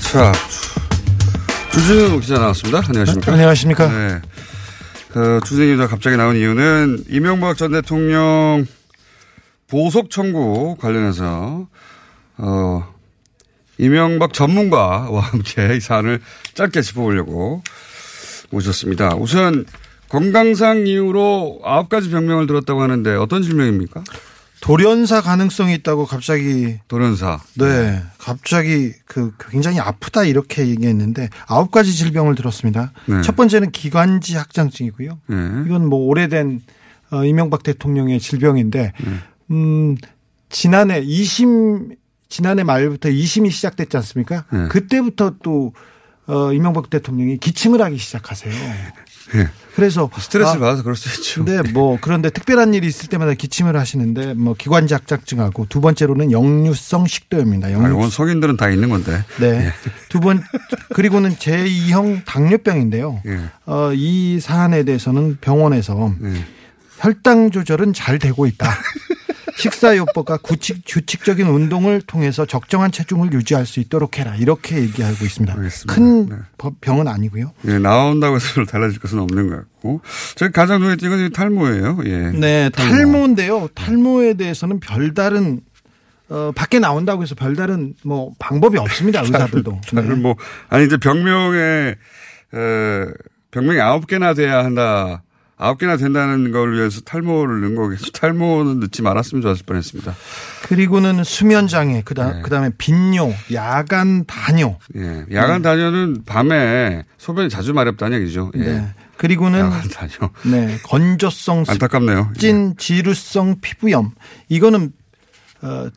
자, 0.00 0.32
주진우 1.72 2.20
기자 2.20 2.34
나왔습니다. 2.38 2.82
안녕하십니까? 2.86 3.32
안녕하십니까? 3.32 3.88
네. 3.88 4.20
그 5.12 5.40
주진우 5.44 5.72
기자 5.72 5.88
갑자기 5.88 6.16
나온 6.16 6.36
이유는 6.36 7.04
이명박 7.08 7.56
전 7.56 7.72
대통령 7.72 8.64
보석 9.68 10.10
청구 10.10 10.76
관련해서 10.78 11.66
어 12.36 12.94
이명박 13.78 14.32
전문가와 14.32 15.20
함께 15.20 15.76
이 15.76 15.80
사안을 15.80 16.20
짧게 16.54 16.82
짚어보려고 16.82 17.62
모셨습니다. 18.50 19.16
우선 19.16 19.66
건강상 20.08 20.86
이유로 20.86 21.60
아홉 21.64 21.88
가지 21.88 22.10
병명을 22.10 22.46
들었다고 22.46 22.82
하는데 22.82 23.14
어떤 23.16 23.42
질병입니까? 23.42 24.04
돌연사 24.60 25.20
가능성이 25.20 25.74
있다고 25.74 26.06
갑자기 26.06 26.78
돌연사. 26.88 27.38
네 27.58 28.02
갑자기 28.16 28.92
그 29.04 29.32
굉장히 29.50 29.78
아프다 29.78 30.24
이렇게 30.24 30.66
얘기했는데 30.68 31.28
아홉 31.46 31.70
가지 31.70 31.92
질병을 31.92 32.34
들었습니다. 32.34 32.92
네. 33.06 33.20
첫 33.22 33.36
번째는 33.36 33.72
기관지 33.72 34.36
확장증이고요. 34.36 35.18
네. 35.26 35.36
이건 35.66 35.86
뭐 35.86 36.06
오래된 36.06 36.62
어, 37.10 37.24
이명박 37.24 37.62
대통령의 37.62 38.20
질병인데 38.20 38.92
네. 38.98 39.20
음 39.50 39.96
지난해 40.48 41.02
2심 41.04 41.96
지난해 42.28 42.64
말부터 42.64 43.08
2심이 43.08 43.50
시작됐지 43.50 43.96
않습니까? 43.98 44.44
네. 44.50 44.68
그때부터 44.68 45.34
또 45.42 45.72
어, 46.26 46.52
이명박 46.52 46.88
대통령이 46.90 47.38
기침을 47.38 47.82
하기 47.82 47.98
시작하세요. 47.98 48.52
네. 49.34 49.48
그래서 49.74 50.08
스트레스를 50.16 50.58
아, 50.58 50.66
받아서 50.66 50.82
그럴 50.82 50.96
수 50.96 51.08
있죠. 51.20 51.44
근데 51.44 51.70
뭐 51.72 51.98
그런데 52.00 52.30
특별한 52.30 52.74
일이 52.74 52.86
있을 52.86 53.08
때마다 53.08 53.34
기침을 53.34 53.76
하시는데 53.76 54.34
뭐 54.34 54.54
기관지 54.54 54.94
확장증하고 54.94 55.66
두 55.68 55.80
번째로는 55.80 56.30
역류성 56.30 57.06
식도염입니다. 57.06 57.68
아, 57.68 57.72
역류. 57.72 57.94
이건 57.94 58.10
성인들은 58.10 58.56
다 58.56 58.70
있는 58.70 58.88
건데. 58.88 59.24
네. 59.40 59.72
두번 60.08 60.42
그리고는 60.94 61.36
제2형 61.36 62.24
당뇨병인데요. 62.24 63.20
예. 63.26 63.40
어, 63.66 63.92
이 63.92 64.38
사안에 64.40 64.84
대해서는 64.84 65.38
병원에서 65.40 66.14
예. 66.22 66.44
혈당 66.98 67.50
조절은 67.50 67.92
잘 67.92 68.18
되고 68.18 68.46
있다. 68.46 68.70
식사요법과 69.56 70.38
구칙, 70.38 70.82
규칙적인 70.86 71.46
운동을 71.46 72.00
통해서 72.02 72.44
적정한 72.44 72.90
체중을 72.90 73.32
유지할 73.32 73.66
수 73.66 73.80
있도록 73.80 74.18
해라. 74.18 74.34
이렇게 74.36 74.76
얘기하고 74.76 75.24
있습니다. 75.24 75.54
알겠습니다. 75.54 75.94
큰 75.94 76.26
네. 76.28 76.36
병은 76.80 77.08
아니고요. 77.08 77.52
예, 77.66 77.78
나온다고 77.78 78.36
해서 78.36 78.64
달라질 78.64 78.98
것은 79.00 79.18
없는 79.20 79.48
것 79.48 79.56
같고. 79.56 80.00
저희 80.34 80.50
가장 80.50 80.80
눈에 80.80 80.96
띄는 80.96 81.18
건 81.18 81.32
탈모예요. 81.32 81.98
예. 82.06 82.30
네, 82.32 82.68
탈모 82.70 83.26
인데요. 83.26 83.68
탈모에 83.74 84.34
대해서는 84.34 84.80
별다른 84.80 85.60
어, 86.28 86.52
밖에 86.54 86.78
나온다고 86.78 87.22
해서 87.22 87.34
별다른 87.34 87.94
뭐 88.02 88.32
방법이 88.38 88.78
없습니다. 88.78 89.20
의사들도. 89.24 89.80
다른 89.94 90.22
뭐, 90.22 90.36
아니, 90.68 90.86
이제 90.86 90.96
병명에, 90.96 91.58
에, 91.58 93.04
병명이 93.50 93.80
아홉 93.80 94.06
개나 94.06 94.34
돼야 94.34 94.64
한다. 94.64 95.22
아홉 95.64 95.78
개나 95.78 95.96
된다는 95.96 96.52
걸 96.52 96.74
위해서 96.74 97.00
탈모를 97.00 97.62
넣은 97.62 97.74
거겠죠. 97.74 98.12
탈모는 98.12 98.80
넣지 98.80 99.00
말았으면 99.00 99.40
좋았을 99.40 99.64
뻔 99.64 99.78
했습니다. 99.78 100.14
그리고는 100.64 101.24
수면 101.24 101.68
장애, 101.68 102.02
그다음 102.02 102.36
네. 102.36 102.42
그다음에 102.42 102.70
빈뇨, 102.76 103.32
야간 103.54 104.26
다뇨. 104.26 104.78
예. 104.94 105.24
야간 105.32 105.62
다녀는 105.62 106.24
밤에 106.26 107.04
소변이 107.16 107.48
자주 107.48 107.72
마렵다는 107.72 108.20
얘기죠. 108.20 108.52
예. 108.56 108.58
네. 108.58 108.94
그리고는 109.16 109.58
야간 109.60 109.88
다녀. 109.88 110.30
네, 110.44 110.78
건조성 110.82 111.64
안타깝네요. 111.66 112.18
예. 112.18 112.34
습진 112.34 112.76
지루성 112.76 113.60
피부염. 113.62 114.10
이거는 114.50 114.92
어, 115.62 115.88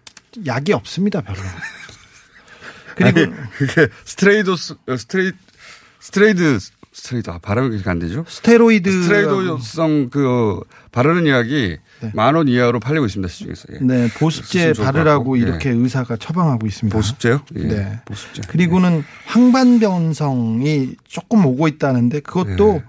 약이 0.46 0.72
없습니다, 0.72 1.20
별로. 1.20 1.40
그리고 2.96 3.20
아니, 3.20 3.34
그게 3.58 3.90
스트레이도스, 4.06 4.76
어, 4.88 4.96
스트레이, 4.96 5.34
스트레이드, 6.00 6.58
스트레이드, 6.98 7.30
아, 7.30 7.38
발음이 7.38 7.80
안 7.86 8.00
되죠? 8.00 8.26
스테로이드 8.28 9.04
스트레이도성 9.04 10.10
그 10.10 10.60
바르는 10.92 11.28
약이 11.28 11.78
만원 12.14 12.48
이하로 12.48 12.80
팔리고 12.80 13.06
있습니다 13.06 13.32
시중에서. 13.32 13.64
예. 13.74 13.78
네, 13.82 14.10
보습제 14.18 14.74
바르라고 14.74 15.32
같고. 15.32 15.36
이렇게 15.36 15.70
예. 15.70 15.74
의사가 15.74 16.18
처방하고 16.18 16.66
있습니다. 16.66 16.98
보습제요? 16.98 17.42
예. 17.56 17.64
네. 17.64 18.00
보습제. 18.06 18.42
그리고는 18.48 19.04
황반변성이 19.28 20.96
조금 21.08 21.46
오고 21.46 21.68
있다는데 21.68 22.22
그것도 22.22 22.74
네. 22.74 22.84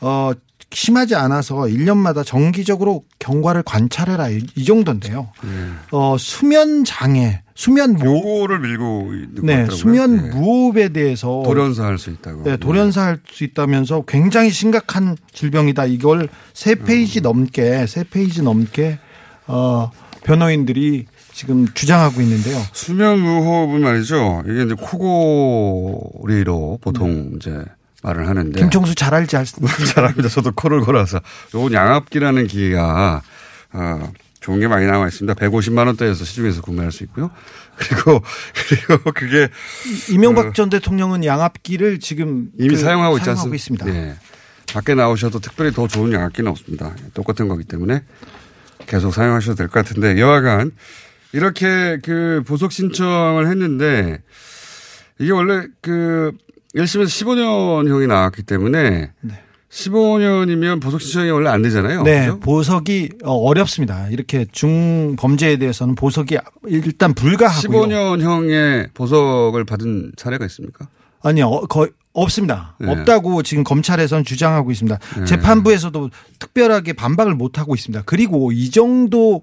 어 0.00 0.32
심하지 0.72 1.14
않아서 1.14 1.58
1년마다 1.62 2.26
정기적으로 2.26 3.04
경과를 3.20 3.62
관찰해라 3.62 4.28
이, 4.30 4.44
이 4.56 4.64
정도인데요. 4.64 5.30
어 5.92 6.16
수면 6.18 6.84
장애, 6.84 7.42
수면 7.54 7.94
무 7.94 8.06
요거를 8.06 8.60
밀고 8.60 9.12
네. 9.42 9.66
수면 9.70 10.26
예. 10.26 10.30
무호흡에 10.30 10.88
대해서 10.90 11.42
돌연사 11.44 11.84
할 11.84 11.98
수 11.98 12.10
있다고. 12.10 12.44
네, 12.44 12.56
돌연사 12.56 13.02
할 13.02 13.20
수 13.30 13.44
있다면서 13.44 14.04
굉장히 14.08 14.50
심각한 14.50 15.16
질병이다. 15.32 15.86
이걸 15.86 16.28
세 16.54 16.74
페이지 16.74 17.20
음. 17.20 17.22
넘게 17.22 17.86
세 17.86 18.04
페이지 18.04 18.42
넘게 18.42 18.98
어 19.46 19.90
변호인들이 20.24 21.06
지금 21.32 21.66
주장하고 21.74 22.20
있는데요. 22.22 22.58
수면 22.72 23.20
무호흡은 23.20 23.80
말이죠. 23.80 24.44
이게 24.46 24.62
이제 24.64 24.74
코골이로 24.74 26.78
보통 26.80 27.32
이제 27.36 27.64
말을 28.02 28.28
하는데. 28.28 28.58
김청수 28.60 28.94
잘 28.94 29.14
알지 29.14 29.36
않습니까? 29.36 29.76
잘합니다. 29.86 30.28
저도 30.28 30.52
코를 30.54 30.80
골아서. 30.80 31.20
요건 31.54 31.72
양압기라는 31.72 32.46
기계가 32.48 33.22
어, 33.74 34.12
좋은 34.42 34.60
게 34.60 34.68
많이 34.68 34.86
나와 34.86 35.06
있습니다. 35.08 35.34
150만 35.34 35.86
원대에서 35.86 36.24
시중에서 36.24 36.60
구매할 36.62 36.92
수 36.92 37.04
있고요. 37.04 37.30
그리고 37.76 38.22
그리고 38.68 39.12
그게 39.12 39.48
이명박 40.10 40.54
전 40.54 40.68
대통령은 40.68 41.24
양압기를 41.24 42.00
지금 42.00 42.50
이미 42.58 42.74
그 42.74 42.76
사용하고 42.76 43.16
있지 43.16 43.24
사용하고 43.24 43.50
않습니까? 43.50 43.86
있습니다. 43.86 43.88
예. 43.88 44.14
밖에 44.74 44.94
나오셔도 44.94 45.38
특별히 45.38 45.72
더 45.72 45.86
좋은 45.88 46.12
양압기는 46.12 46.50
없습니다. 46.50 46.94
똑같은 47.14 47.48
거기 47.48 47.64
때문에 47.64 48.02
계속 48.86 49.12
사용하셔도 49.14 49.54
될 49.56 49.68
것 49.68 49.74
같은데 49.84 50.20
여하간 50.20 50.72
이렇게 51.32 51.98
그 52.04 52.42
보석 52.46 52.72
신청을 52.72 53.48
했는데 53.48 54.18
이게 55.18 55.30
원래 55.30 55.66
그 55.80 56.32
1심에서 56.74 57.04
15년형이 57.06 58.06
나왔기 58.06 58.42
때문에 58.42 59.12
15년이면 59.72 60.82
보석 60.82 61.00
신청이 61.00 61.30
원래 61.30 61.48
안 61.48 61.62
되잖아요. 61.62 62.02
네, 62.02 62.26
그죠? 62.26 62.40
보석이 62.40 63.08
어, 63.24 63.32
어렵습니다. 63.32 64.08
이렇게 64.10 64.44
중범죄에 64.52 65.56
대해서는 65.56 65.94
보석이 65.94 66.36
일단 66.66 67.14
불가하고요. 67.14 67.86
15년형의 67.88 68.92
보석을 68.92 69.64
받은 69.64 70.12
사례가 70.16 70.44
있습니까? 70.46 70.88
아니요, 71.22 71.46
어, 71.46 71.66
거의 71.66 71.90
없습니다. 72.12 72.76
네. 72.78 72.90
없다고 72.90 73.42
지금 73.42 73.64
검찰에서는 73.64 74.24
주장하고 74.24 74.70
있습니다. 74.70 74.98
재판부에서도 75.24 76.10
특별하게 76.38 76.92
반박을 76.92 77.34
못 77.34 77.58
하고 77.58 77.74
있습니다. 77.74 78.02
그리고 78.04 78.52
이 78.52 78.70
정도 78.70 79.42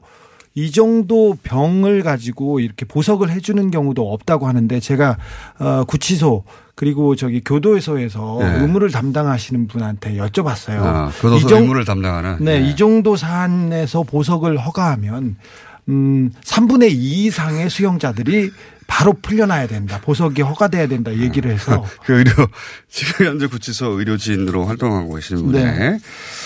이 0.53 0.71
정도 0.71 1.37
병을 1.41 2.03
가지고 2.03 2.59
이렇게 2.59 2.85
보석을 2.85 3.31
해주는 3.31 3.71
경우도 3.71 4.11
없다고 4.13 4.47
하는데 4.47 4.79
제가 4.79 5.17
어, 5.59 5.83
구치소 5.85 6.43
그리고 6.79 7.13
저기 7.17 7.41
교도소에서 7.43 8.37
네. 8.39 8.61
의무를 8.61 8.89
담당하시는 8.89 9.67
분한테 9.67 10.15
여쭤봤어요. 10.15 10.79
아, 10.81 11.11
교도소 11.19 11.45
이 11.45 11.49
정- 11.49 11.61
의무를 11.63 11.83
담당하는. 11.83 12.37
네, 12.39 12.61
이 12.61 12.77
정도 12.77 13.17
사안에서 13.17 14.03
보석을 14.03 14.57
허가하면 14.57 15.35
음 15.89 16.31
3분의 16.41 16.91
2 16.91 17.25
이상의 17.25 17.69
수용자들이 17.69 18.51
바로 18.87 19.11
풀려나야 19.11 19.67
된다. 19.67 19.99
보석이 20.01 20.41
허가돼야 20.41 20.87
된다. 20.87 21.13
얘기를 21.13 21.51
해서 21.51 21.83
그 22.05 22.13
의료 22.13 22.31
지금 22.87 23.25
현재 23.25 23.47
구치소 23.47 23.99
의료진으로 23.99 24.63
활동하고 24.65 25.15
계시는 25.15 25.47
분에 25.47 25.63
네. 25.65 25.99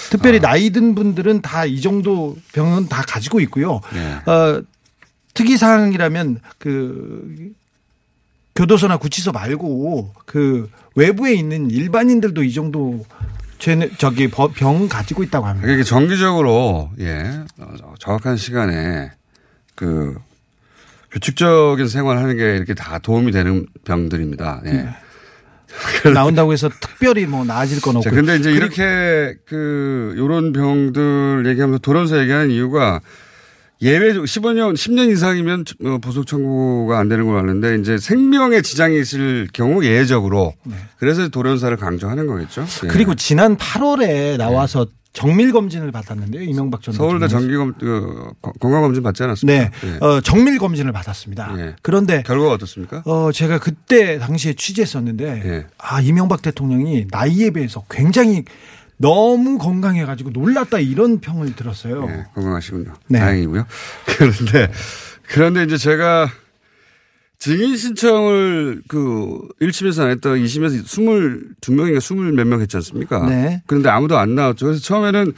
특별히 0.10 0.40
나이 0.40 0.72
든 0.72 0.96
분들은 0.96 1.42
다 1.44 1.68
이 1.68 1.80
정도 1.80 2.36
병은 2.54 2.88
다 2.90 3.04
가지고 3.08 3.40
있고요. 3.42 3.82
네. 3.94 4.32
어, 4.32 4.64
특이 5.36 5.58
사항이라면 5.58 6.40
그 6.58 7.52
교도소나 8.56 8.98
구치소 8.98 9.32
말고 9.32 10.14
그 10.26 10.70
외부에 10.96 11.34
있는 11.34 11.72
일반인들도 11.72 12.44
이 12.44 12.54
정도 12.54 13.06
죄 13.60 13.90
저기 13.98 14.28
법- 14.28 14.54
병 14.54 14.88
가지고 14.88 15.24
있다고 15.24 15.46
합니다. 15.46 15.72
이게 15.72 15.84
정기적으로 15.84 16.92
예 17.00 17.24
어, 17.58 17.74
정확한 18.00 18.38
시간에 18.38 19.12
그 19.76 20.16
규칙적인 21.12 21.88
생활하는 21.88 22.38
게 22.38 22.56
이렇게 22.56 22.74
다 22.74 23.00
도움이 23.00 23.32
되는 23.32 23.66
병들입니다. 23.86 24.62
예. 24.66 24.90
나온다고 26.14 26.54
해서 26.54 26.70
특별히 26.70 27.26
뭐 27.26 27.44
나아질 27.46 27.82
건 27.82 27.96
없고. 27.98 28.08
자, 28.08 28.16
근데 28.16 28.36
이제 28.36 28.52
이렇게 28.52 29.36
그 29.48 30.14
요런 30.18 30.54
병들 30.54 31.46
얘기하면서 31.48 31.80
돌연사 31.80 32.20
얘기하는 32.20 32.52
이유가 32.52 33.00
예외 33.82 34.14
15년 34.14 34.74
10년 34.76 35.12
이상이면 35.12 35.66
어, 35.86 35.98
보석 36.02 36.26
청구가 36.28 36.98
안 37.00 37.10
되는 37.10 37.26
걸 37.26 37.38
아는데 37.40 37.76
이제 37.76 37.98
생명에 37.98 38.62
지장이 38.62 39.00
있을 39.00 39.48
경우 39.52 39.84
예외적으로 39.84 40.54
그래서 40.98 41.28
돌연사를 41.28 41.76
강조하는 41.78 42.28
거겠죠. 42.28 42.66
예. 42.86 42.88
그리고 42.88 43.14
지난 43.16 43.58
8월에 43.58 44.38
나와서 44.38 44.86
정밀 45.12 45.52
검진을 45.52 45.92
받았는데요. 45.92 46.42
이명박 46.42 46.82
전 46.82 46.94
서울대. 46.94 47.28
정기검 47.28 47.76
그 47.80 48.32
건강 48.60 48.82
검진 48.82 49.04
받지 49.04 49.22
않았습니까? 49.22 49.70
네, 49.70 49.72
예. 49.86 49.98
어, 50.06 50.22
정밀 50.22 50.58
검진을 50.58 50.92
받았습니다. 50.92 51.54
예. 51.60 51.76
그런데 51.84 52.24
결과가 52.24 52.54
어떻습니까? 52.54 53.04
어, 53.06 53.32
제가 53.32 53.60
그때 53.60 54.18
당시에 54.18 54.54
취재했었는데, 54.54 55.42
예. 55.46 55.66
아, 55.78 56.02
이명박 56.02 56.42
대통령이 56.42 57.06
나이에 57.12 57.52
비해서 57.52 57.84
굉장히 57.92 58.44
너무 59.04 59.58
건강해가지고 59.58 60.30
놀랐다 60.30 60.80
이런 60.80 61.20
평을 61.20 61.58
들었어요. 61.58 62.08
예, 62.10 62.24
건강하시군요. 62.34 62.94
네. 63.10 63.20
다행이고요. 63.20 63.66
그런데 64.08 64.72
그런데 65.28 65.64
이제 65.64 65.78
제가 65.78 66.30
증인 67.44 67.76
신청을 67.76 68.84
그 68.88 69.38
1심에서 69.60 70.04
안 70.04 70.12
했다가 70.12 70.38
2심에서 70.38 70.82
22명인가 71.60 71.98
20 71.98 72.16
몇 72.36 72.48
명 72.48 72.62
했지 72.62 72.78
않습니까? 72.78 73.26
네. 73.28 73.62
그런데 73.68 73.90
아무도 73.90 74.18
안 74.18 74.34
나왔죠. 74.34 74.68
그래서 74.68 74.82
처음에는 74.82 75.34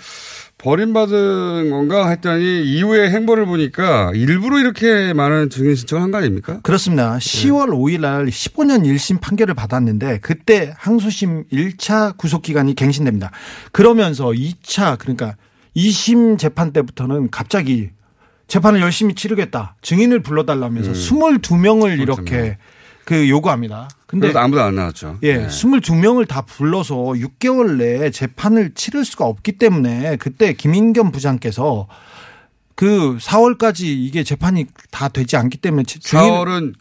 버림받은 0.59 1.71
건가 1.71 2.07
했더니 2.09 2.63
이후에 2.63 3.09
행보를 3.09 3.47
보니까 3.47 4.11
일부러 4.13 4.59
이렇게 4.59 5.13
많은 5.13 5.49
증인 5.49 5.73
신청을 5.73 6.03
한 6.03 6.11
거 6.11 6.19
아닙니까? 6.19 6.59
그렇습니다. 6.61 7.17
10월 7.17 7.69
5일 7.69 8.01
날 8.01 8.27
15년 8.27 8.83
1심 8.85 9.19
판결을 9.19 9.55
받았는데 9.55 10.19
그때 10.21 10.75
항소심 10.77 11.45
1차 11.51 12.17
구속기간이 12.17 12.75
갱신됩니다. 12.75 13.31
그러면서 13.71 14.25
2차 14.27 14.99
그러니까 14.99 15.37
2심 15.75 16.37
재판 16.37 16.71
때부터는 16.71 17.31
갑자기 17.31 17.89
재판을 18.47 18.81
열심히 18.81 19.15
치르겠다. 19.15 19.75
증인을 19.81 20.21
불러달라면서 20.21 20.91
22명을 20.91 21.99
이렇게 21.99 22.57
그 23.05 23.29
요구합니다. 23.29 23.87
근데 24.07 24.31
아무도 24.35 24.61
안 24.61 24.75
나왔죠. 24.75 25.19
예, 25.23 25.37
네. 25.37 25.47
22명을 25.47 26.27
다 26.27 26.41
불러서 26.41 26.95
6개월 26.95 27.77
내에 27.77 28.09
재판을 28.11 28.73
치를 28.73 29.05
수가 29.05 29.25
없기 29.25 29.53
때문에 29.53 30.17
그때 30.17 30.53
김인겸 30.53 31.11
부장께서 31.11 31.87
그 32.75 33.17
4월까지 33.17 33.83
이게 33.83 34.23
재판이 34.23 34.65
다 34.91 35.07
되지 35.07 35.37
않기 35.37 35.57
때문에 35.57 35.83
증인 35.83 36.23
4월은 36.23 36.73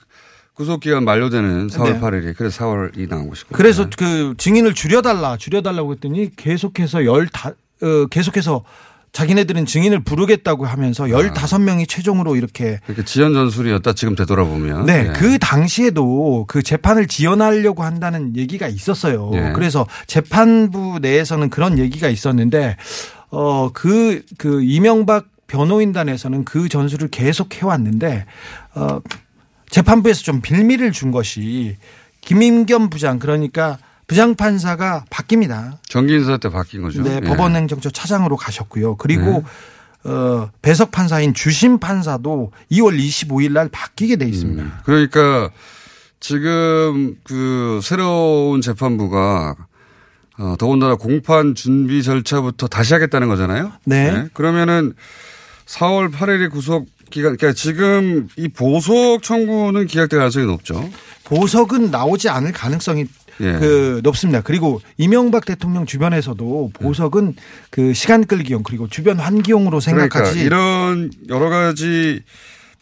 구속기간 0.54 1.04
만료되는 1.04 1.68
4월 1.68 1.92
네. 1.94 2.00
8일이 2.00 2.36
그래서 2.36 2.64
4월이 2.64 3.08
나온 3.08 3.28
것이고. 3.28 3.50
그래서 3.52 3.88
그 3.96 4.34
증인을 4.38 4.74
줄여달라 4.74 5.36
줄여달라고 5.36 5.92
했더니 5.94 6.30
계속해서 6.36 7.04
열 7.04 7.26
다, 7.28 7.50
어, 7.82 8.06
계속해서 8.06 8.64
자기네들은 9.14 9.64
증인을 9.64 10.00
부르겠다고 10.00 10.66
하면서 10.66 11.04
15명이 11.04 11.88
최종으로 11.88 12.34
이렇게 12.34 12.80
이렇게 12.88 13.04
지연 13.04 13.32
전술이었다 13.32 13.92
지금 13.92 14.16
되돌아보면. 14.16 14.86
네, 14.86 15.06
예. 15.08 15.12
그 15.12 15.38
당시에도 15.38 16.44
그 16.48 16.64
재판을 16.64 17.06
지연하려고 17.06 17.84
한다는 17.84 18.36
얘기가 18.36 18.66
있었어요. 18.66 19.30
예. 19.34 19.52
그래서 19.54 19.86
재판부 20.08 20.98
내에서는 21.00 21.48
그런 21.48 21.78
얘기가 21.78 22.08
있었는데, 22.08 22.76
어, 23.30 23.70
그, 23.72 24.22
그 24.36 24.64
이명박 24.64 25.26
변호인단에서는 25.46 26.44
그 26.44 26.68
전술을 26.68 27.06
계속 27.08 27.54
해왔는데, 27.54 28.26
어, 28.74 29.00
재판부에서 29.70 30.22
좀 30.22 30.40
빌미를 30.40 30.90
준 30.90 31.12
것이 31.12 31.76
김인겸 32.20 32.90
부장, 32.90 33.20
그러니까 33.20 33.78
부장판사가 34.06 35.04
바뀝니다. 35.10 35.78
정기 35.88 36.14
인사 36.14 36.36
때 36.36 36.48
바뀐 36.48 36.82
거죠. 36.82 37.02
네, 37.02 37.16
예. 37.16 37.20
법원행정처 37.20 37.90
차장으로 37.90 38.36
가셨고요. 38.36 38.96
그리고 38.96 39.44
네. 40.04 40.10
어, 40.10 40.50
배석 40.60 40.90
판사인 40.90 41.32
주심 41.32 41.78
판사도 41.78 42.52
2월 42.70 42.98
25일 42.98 43.52
날 43.52 43.68
바뀌게 43.70 44.16
돼 44.16 44.26
있습니다. 44.26 44.62
음. 44.62 44.72
그러니까 44.84 45.50
지금 46.20 47.16
그 47.24 47.80
새로운 47.82 48.60
재판부가 48.60 49.56
어, 50.38 50.56
더군다나 50.58 50.96
공판 50.96 51.54
준비 51.54 52.02
절차부터 52.02 52.66
다시 52.66 52.92
하겠다는 52.92 53.28
거잖아요. 53.28 53.72
네. 53.84 54.28
그러면은 54.32 54.94
4월 55.66 56.12
8일이 56.12 56.50
구속 56.50 56.86
기간, 57.10 57.36
그러니까 57.36 57.52
지금 57.52 58.28
이 58.36 58.48
보석 58.48 59.22
청구는 59.22 59.86
기각될 59.86 60.18
가능성이 60.18 60.46
높죠. 60.46 60.90
보석은 61.24 61.90
나오지 61.90 62.28
않을 62.28 62.52
가능성이 62.52 63.06
예. 63.40 63.52
그 63.58 64.00
높습니다. 64.02 64.40
그리고 64.42 64.80
이명박 64.96 65.44
대통령 65.44 65.86
주변에서도 65.86 66.70
보석은 66.74 67.34
그 67.70 67.92
시간 67.94 68.24
끌기용 68.26 68.62
그리고 68.62 68.88
주변 68.88 69.18
환기용으로 69.18 69.80
그러니까 69.80 70.18
생각하지 70.18 70.40
이런 70.44 71.10
여러 71.28 71.48
가지 71.48 72.22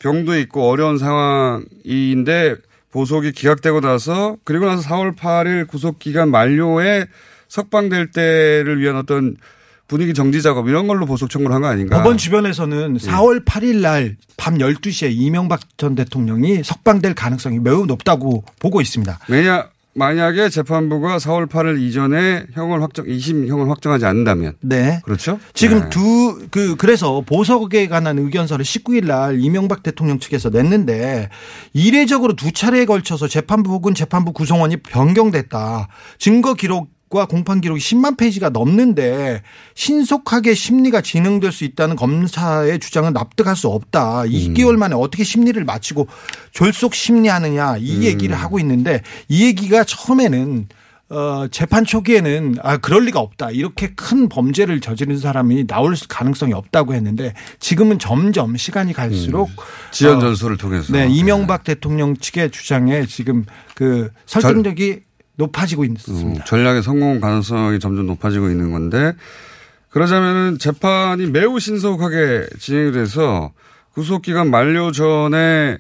병도 0.01 0.38
있고 0.41 0.69
어려운 0.69 0.99
상황인데 0.99 2.57
보석이 2.91 3.33
기각되고 3.33 3.81
나서 3.81 4.37
그리고 4.45 4.67
나서 4.67 4.83
4월 4.88 5.17
8일 5.17 5.67
구속 5.67 5.99
기간 5.99 6.31
만료에 6.31 7.07
석방될 7.49 8.11
때를 8.11 8.81
위한 8.81 8.97
어떤 8.97 9.37
분위기 9.88 10.15
정지 10.15 10.41
작업 10.41 10.69
이런 10.69 10.87
걸로 10.87 11.05
보석 11.05 11.29
청구를 11.29 11.55
한 11.55 11.61
거 11.62 11.69
아닌가? 11.69 11.99
법원 11.99 12.15
예. 12.15 12.17
주변에서는 12.19 12.97
4월 12.99 13.45
8일 13.45 13.81
날 13.81 14.17
밤 14.37 14.59
12시에 14.59 15.12
이명박 15.12 15.61
전 15.77 15.95
대통령이 15.95 16.65
석방될 16.65 17.15
가능성이 17.15 17.61
매우 17.61 17.87
높다고 17.87 18.43
보고 18.59 18.81
있습니다. 18.81 19.21
왜냐 19.29 19.69
만약에 19.94 20.48
재판부가 20.48 21.18
4월 21.18 21.48
8일 21.48 21.81
이전에 21.81 22.46
형을 22.52 22.83
확정 22.83 23.05
2심 23.07 23.46
형을 23.46 23.68
확정하지 23.68 24.07
않는다면 24.07 24.55
네. 24.61 25.00
그렇죠? 25.05 25.38
지금 25.52 25.81
네. 25.81 25.90
두, 25.90 26.46
그, 26.50 26.76
그래서 26.76 27.22
보석에 27.26 27.88
관한 27.88 28.18
의견서를 28.18 28.64
19일 28.64 29.07
날 29.07 29.38
이명박 29.40 29.83
대통령 29.83 30.18
측에서 30.18 30.48
냈는데 30.48 31.28
이례적으로 31.74 32.35
두 32.35 32.52
차례에 32.52 32.87
걸쳐서 32.87 33.28
재판부 33.28 33.72
혹은 33.72 33.94
재판부 33.94 34.33
구성원이 34.33 34.78
변경됐다. 34.78 35.88
증거 36.18 36.55
기록 36.55 36.90
과 37.12 37.27
공판 37.27 37.61
기록이 37.61 37.79
10만 37.79 38.16
페이지가 38.16 38.48
넘는데 38.48 39.42
신속하게 39.75 40.55
심리가 40.55 41.03
진행될 41.03 41.53
수 41.53 41.64
있다는 41.64 41.94
검사의 41.94 42.79
주장은 42.79 43.12
납득할 43.12 43.55
수 43.55 43.68
없다. 43.68 44.22
2개월 44.22 44.77
만에 44.77 44.94
어떻게 44.94 45.22
심리를 45.22 45.62
마치고 45.62 46.09
졸속 46.53 46.94
심리하느냐 46.94 47.77
이 47.77 48.05
얘기를 48.05 48.35
하고 48.35 48.59
있는데 48.59 49.03
이 49.29 49.44
얘기가 49.44 49.85
처음에는 49.85 50.68
어, 51.11 51.46
재판 51.51 51.85
초기에는 51.85 52.57
아, 52.62 52.79
그럴 52.79 53.05
리가 53.05 53.20
없다. 53.20 53.51
이렇게 53.51 53.92
큰 53.94 54.31
범죄를 54.31 54.81
저지른 54.81 55.18
사람이 55.18 55.66
나올 55.66 55.94
가능성이 56.09 56.55
없다고 56.55 56.94
했는데 56.94 57.35
지금은 57.61 57.98
점점 57.98 58.57
시간이 58.57 58.94
갈수록 58.94 59.51
지연 59.90 60.16
어, 60.16 60.20
전술을 60.20 60.57
통해서. 60.57 60.90
네, 60.94 61.09
이명박 61.11 61.64
대통령 61.64 62.16
측의 62.16 62.51
주장에 62.51 63.05
지금 63.05 63.44
그 63.75 64.11
설득력이 64.25 65.01
높아지고 65.42 65.83
음, 65.83 65.92
있습니다. 65.92 66.44
전략의 66.44 66.83
성공 66.83 67.20
가능성이 67.20 67.78
점점 67.81 68.07
높아지고 68.07 68.50
있는 68.50 68.72
건데 68.72 69.14
그러자면은 69.90 70.59
재판이 70.59 71.26
매우 71.26 71.59
신속하게 71.61 72.46
진행이 72.59 72.92
돼서 72.92 73.52
구속기간 73.94 74.50
만료 74.50 74.90
전에 74.92 75.78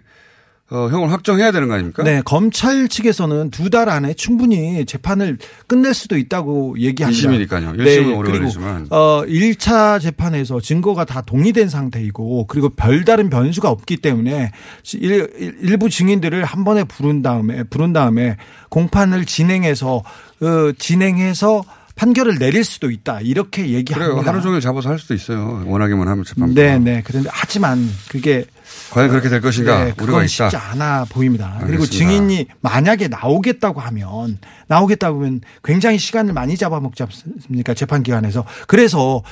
어, 0.74 0.88
형을 0.88 1.12
확정해야 1.12 1.52
되는 1.52 1.68
거 1.68 1.74
아닙니까? 1.74 2.02
네, 2.02 2.22
검찰 2.24 2.88
측에서는 2.88 3.50
두 3.50 3.68
달 3.68 3.88
안에 3.88 4.14
충분히 4.14 4.84
재판을 4.86 5.38
끝낼 5.66 5.92
수도 5.94 6.16
있다고 6.18 6.78
얘기합니다. 6.78 7.28
2심이니까요. 7.28 7.76
1심은 7.76 7.84
네, 7.84 8.14
오래 8.14 8.30
걸리지만. 8.32 8.86
어 8.90 9.22
1차 9.26 10.00
재판에서 10.00 10.60
증거가 10.60 11.04
다 11.04 11.20
동의된 11.22 11.68
상태이고 11.68 12.46
그리고 12.48 12.68
별다른 12.70 13.28
변수가 13.30 13.68
없기 13.70 13.98
때문에 13.98 14.50
일, 14.94 15.12
일- 15.38 15.56
일부 15.62 15.88
증인들을 15.90 16.44
한 16.44 16.64
번에 16.64 16.84
부른 16.84 17.22
다음에 17.22 17.62
부른 17.64 17.92
다음에 17.92 18.36
공판을 18.70 19.24
진행해서 19.26 19.96
어 19.96 20.72
진행해서 20.78 21.64
판결을 21.94 22.38
내릴 22.38 22.64
수도 22.64 22.90
있다. 22.90 23.20
이렇게 23.20 23.62
그래요. 23.62 23.78
얘기합니다. 23.78 24.30
하루 24.30 24.40
종일 24.40 24.60
잡아서 24.60 24.88
할 24.88 24.98
수도 24.98 25.14
있어요. 25.14 25.62
원하기만 25.66 26.08
하면 26.08 26.24
재판부. 26.24 26.54
네, 26.54 26.78
네. 26.78 27.02
그런데 27.04 27.28
하지만 27.32 27.86
그게 28.08 28.44
과연 28.92 29.08
그렇게 29.08 29.28
될 29.30 29.40
것인가 29.40 29.84
네, 29.84 29.94
그건 29.96 30.24
있다. 30.24 30.26
쉽지 30.26 30.56
않아 30.56 31.06
보입니다. 31.08 31.56
그리고 31.60 31.82
알겠습니다. 31.84 31.96
증인이 31.96 32.46
만약에 32.60 33.08
나오겠다고 33.08 33.80
하면 33.80 34.38
나오겠다고 34.68 35.18
하면 35.20 35.40
굉장히 35.64 35.98
시간을 35.98 36.34
많이 36.34 36.56
잡아먹지 36.56 37.02
않습니까? 37.02 37.72
재판 37.74 38.02
기관에서. 38.02 38.44
그래서 38.66 39.22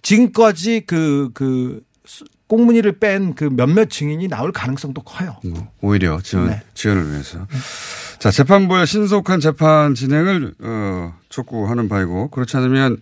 지금까지 0.00 0.84
그, 0.86 1.30
그 1.34 1.82
꽁무니를 2.48 2.98
뺀 2.98 3.34
그 3.34 3.44
몇몇 3.44 3.88
증인이 3.90 4.28
나올 4.28 4.50
가능성도 4.52 5.02
커요. 5.02 5.36
뭐 5.44 5.68
오히려 5.80 6.20
지원, 6.22 6.48
네. 6.48 6.62
지원을 6.74 7.10
위해서. 7.10 7.46
자, 8.18 8.30
재판부의 8.30 8.86
신속한 8.86 9.40
재판 9.40 9.94
진행을, 9.94 10.54
어, 10.62 11.14
촉구하는 11.28 11.88
바이고, 11.88 12.28
그렇지 12.28 12.56
않으면, 12.56 12.98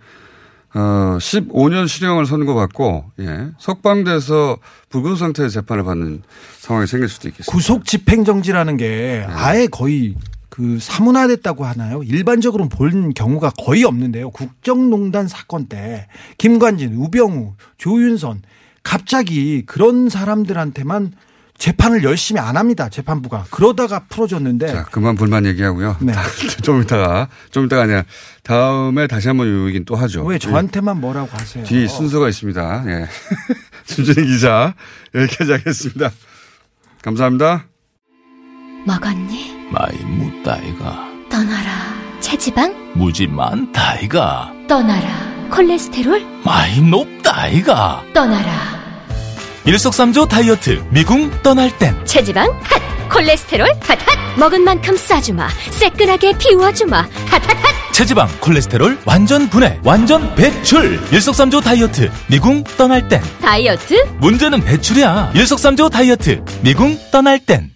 어, 0.74 1.18
15년 1.18 1.88
실형을 1.88 2.26
선고받고, 2.26 3.04
예, 3.20 3.48
석방돼서 3.58 4.58
불구속 4.88 5.18
상태의 5.18 5.50
재판을 5.50 5.82
받는 5.82 6.22
상황이 6.58 6.86
생길 6.86 7.08
수도 7.08 7.28
있겠습니다. 7.28 7.50
구속 7.50 7.84
집행정지라는 7.84 8.76
게 8.76 9.24
네. 9.26 9.26
아예 9.28 9.66
거의 9.66 10.14
그 10.48 10.78
사문화됐다고 10.80 11.64
하나요? 11.64 12.02
일반적으로 12.02 12.68
본 12.68 13.14
경우가 13.14 13.50
거의 13.58 13.84
없는데요. 13.84 14.30
국정농단 14.30 15.26
사건 15.26 15.66
때 15.66 16.06
김관진, 16.38 16.94
우병우, 16.96 17.54
조윤선 17.78 18.42
갑자기 18.82 19.62
그런 19.66 20.08
사람들한테만 20.08 21.12
재판을 21.60 22.02
열심히 22.04 22.40
안 22.40 22.56
합니다. 22.56 22.88
재판부가. 22.88 23.44
그러다가 23.50 24.00
풀어줬는데. 24.08 24.66
자, 24.68 24.84
그만 24.86 25.14
불만 25.14 25.44
얘기하고요. 25.44 25.98
네. 26.00 26.14
좀 26.64 26.80
이따가, 26.80 27.28
좀 27.50 27.66
이따가 27.66 27.82
아니라 27.82 28.02
다음에 28.42 29.06
다시 29.06 29.28
한번 29.28 29.46
요 29.46 29.68
얘기는 29.68 29.84
또 29.84 29.94
하죠. 29.94 30.24
왜 30.24 30.38
저한테만 30.38 30.98
뭐라고 30.98 31.28
하세요? 31.30 31.62
뒤에 31.62 31.86
순서가 31.86 32.30
있습니다. 32.30 32.84
예. 32.86 33.06
주진우 33.84 34.26
기자, 34.26 34.74
여기까지 35.14 35.52
하겠습니다. 35.52 36.10
감사합니다. 37.02 37.66
먹었니? 38.86 39.68
마이 39.70 39.98
무따 39.98 40.59
아이가 40.59 41.08
떠나라. 41.30 41.70
체지방? 42.20 42.92
무지 42.94 43.26
많다 43.26 44.01
아이가 44.01 44.50
떠나라. 44.66 45.48
콜레스테롤? 45.50 46.24
마이 46.42 46.80
높다 46.80 47.48
아이가 47.48 48.02
떠나라. 48.14 48.79
일석삼조 49.70 50.26
다이어트 50.26 50.84
미궁 50.90 51.30
떠날 51.44 51.70
땐 51.78 51.94
체지방? 52.04 52.50
핫! 52.64 53.08
콜레스테롤? 53.08 53.68
핫핫! 53.80 53.98
먹은 54.36 54.64
만큼 54.64 54.96
싸주마. 54.96 55.48
새끈하게 55.70 56.36
비워주마. 56.38 56.96
핫핫핫! 56.98 57.92
체지방 57.92 58.26
콜레스테롤 58.40 58.98
완전 59.04 59.48
분해 59.48 59.78
완전 59.84 60.34
배출 60.34 61.00
일석삼조 61.12 61.60
다이어트 61.60 62.10
미궁 62.28 62.64
떠날 62.76 63.06
땐 63.06 63.22
다이어트? 63.40 63.94
문제는 64.18 64.64
배출이야 64.64 65.34
일석삼조 65.36 65.88
다이어트 65.90 66.44
미궁 66.64 66.98
떠날 67.12 67.38
땐 67.38 67.70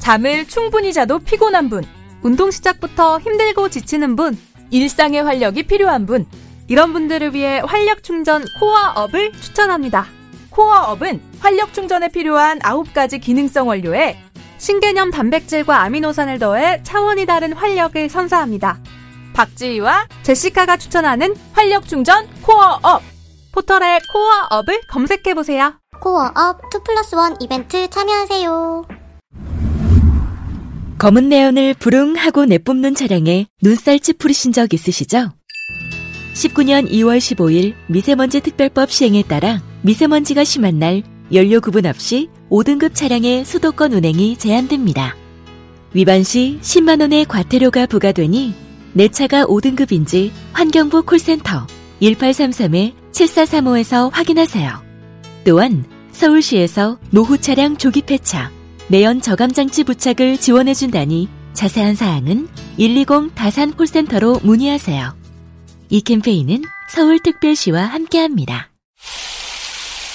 잠을 0.00 0.46
충분히 0.46 0.92
자도 0.92 1.18
피곤한 1.20 1.70
분, 1.70 1.82
운동 2.20 2.50
시작부터 2.50 3.20
힘들고 3.20 3.70
지치는 3.70 4.16
분, 4.16 4.38
일상의 4.70 5.22
활력이 5.22 5.62
필요한 5.62 6.04
분, 6.04 6.26
이런 6.68 6.92
분들을 6.92 7.32
위해 7.32 7.62
활력 7.64 8.02
충전 8.02 8.44
코어업을 8.60 9.32
추천합니다. 9.40 10.15
코어 10.56 10.92
업은 10.92 11.20
활력 11.38 11.74
충전에 11.74 12.08
필요한 12.08 12.58
9가지 12.60 13.20
기능성 13.20 13.68
원료에 13.68 14.16
신개념 14.56 15.10
단백질과 15.10 15.82
아미노산을 15.82 16.38
더해 16.38 16.82
차원이 16.82 17.26
다른 17.26 17.52
활력을 17.52 18.08
선사합니다. 18.08 18.80
박지희와 19.34 20.08
제시카가 20.22 20.78
추천하는 20.78 21.36
활력 21.52 21.86
충전 21.86 22.26
코어 22.40 22.80
업. 22.82 23.02
포털에 23.52 23.98
코어 24.10 24.58
업을 24.58 24.80
검색해보세요. 24.88 25.74
코어 26.00 26.32
업 26.34 26.62
2 26.74 26.78
플러스 26.84 27.14
1 27.14 27.36
이벤트 27.40 27.88
참여하세요. 27.90 28.86
검은 30.96 31.28
매연을 31.28 31.74
부릉하고 31.74 32.46
내뿜는 32.46 32.94
차량에 32.94 33.46
눈살 33.60 34.14
찌푸리신 34.14 34.52
적 34.52 34.72
있으시죠? 34.72 35.32
19년 36.34 36.90
2월 36.90 37.18
15일 37.18 37.74
미세먼지 37.88 38.40
특별법 38.40 38.90
시행에 38.90 39.22
따라 39.22 39.60
미세먼지가 39.86 40.42
심한 40.42 40.80
날 40.80 41.04
연료 41.32 41.60
구분 41.60 41.86
없이 41.86 42.28
5등급 42.50 42.92
차량의 42.92 43.44
수도권 43.44 43.92
운행이 43.92 44.36
제한됩니다. 44.36 45.14
위반 45.94 46.24
시 46.24 46.58
10만원의 46.60 47.28
과태료가 47.28 47.86
부과되니 47.86 48.52
내 48.94 49.06
차가 49.06 49.44
5등급인지 49.44 50.32
환경부 50.52 51.04
콜센터 51.04 51.68
1833-7435에서 52.02 54.10
확인하세요. 54.12 54.84
또한 55.44 55.84
서울시에서 56.10 56.98
노후 57.10 57.38
차량 57.38 57.76
조기 57.76 58.02
폐차, 58.02 58.50
내연 58.88 59.20
저감장치 59.20 59.84
부착을 59.84 60.38
지원해준다니 60.38 61.28
자세한 61.52 61.94
사항은 61.94 62.48
120 62.76 63.36
다산 63.36 63.70
콜센터로 63.70 64.40
문의하세요. 64.42 65.16
이 65.90 66.00
캠페인은 66.00 66.62
서울특별시와 66.90 67.84
함께합니다. 67.84 68.70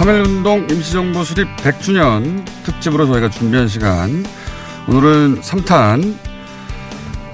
삼일운동 0.00 0.66
임시정부 0.70 1.22
수립 1.24 1.46
100주년 1.56 2.42
특집으로 2.64 3.04
저희가 3.04 3.28
준비한 3.28 3.68
시간. 3.68 4.24
오늘은 4.88 5.42
3탄, 5.42 6.16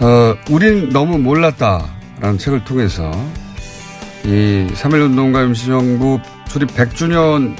어, 0.00 0.36
우린 0.50 0.88
너무 0.88 1.16
몰랐다라는 1.16 2.38
책을 2.38 2.64
통해서 2.64 3.12
이 4.24 4.66
3.1운동과 4.74 5.46
임시정부 5.46 6.18
수립 6.48 6.74
100주년 6.74 7.54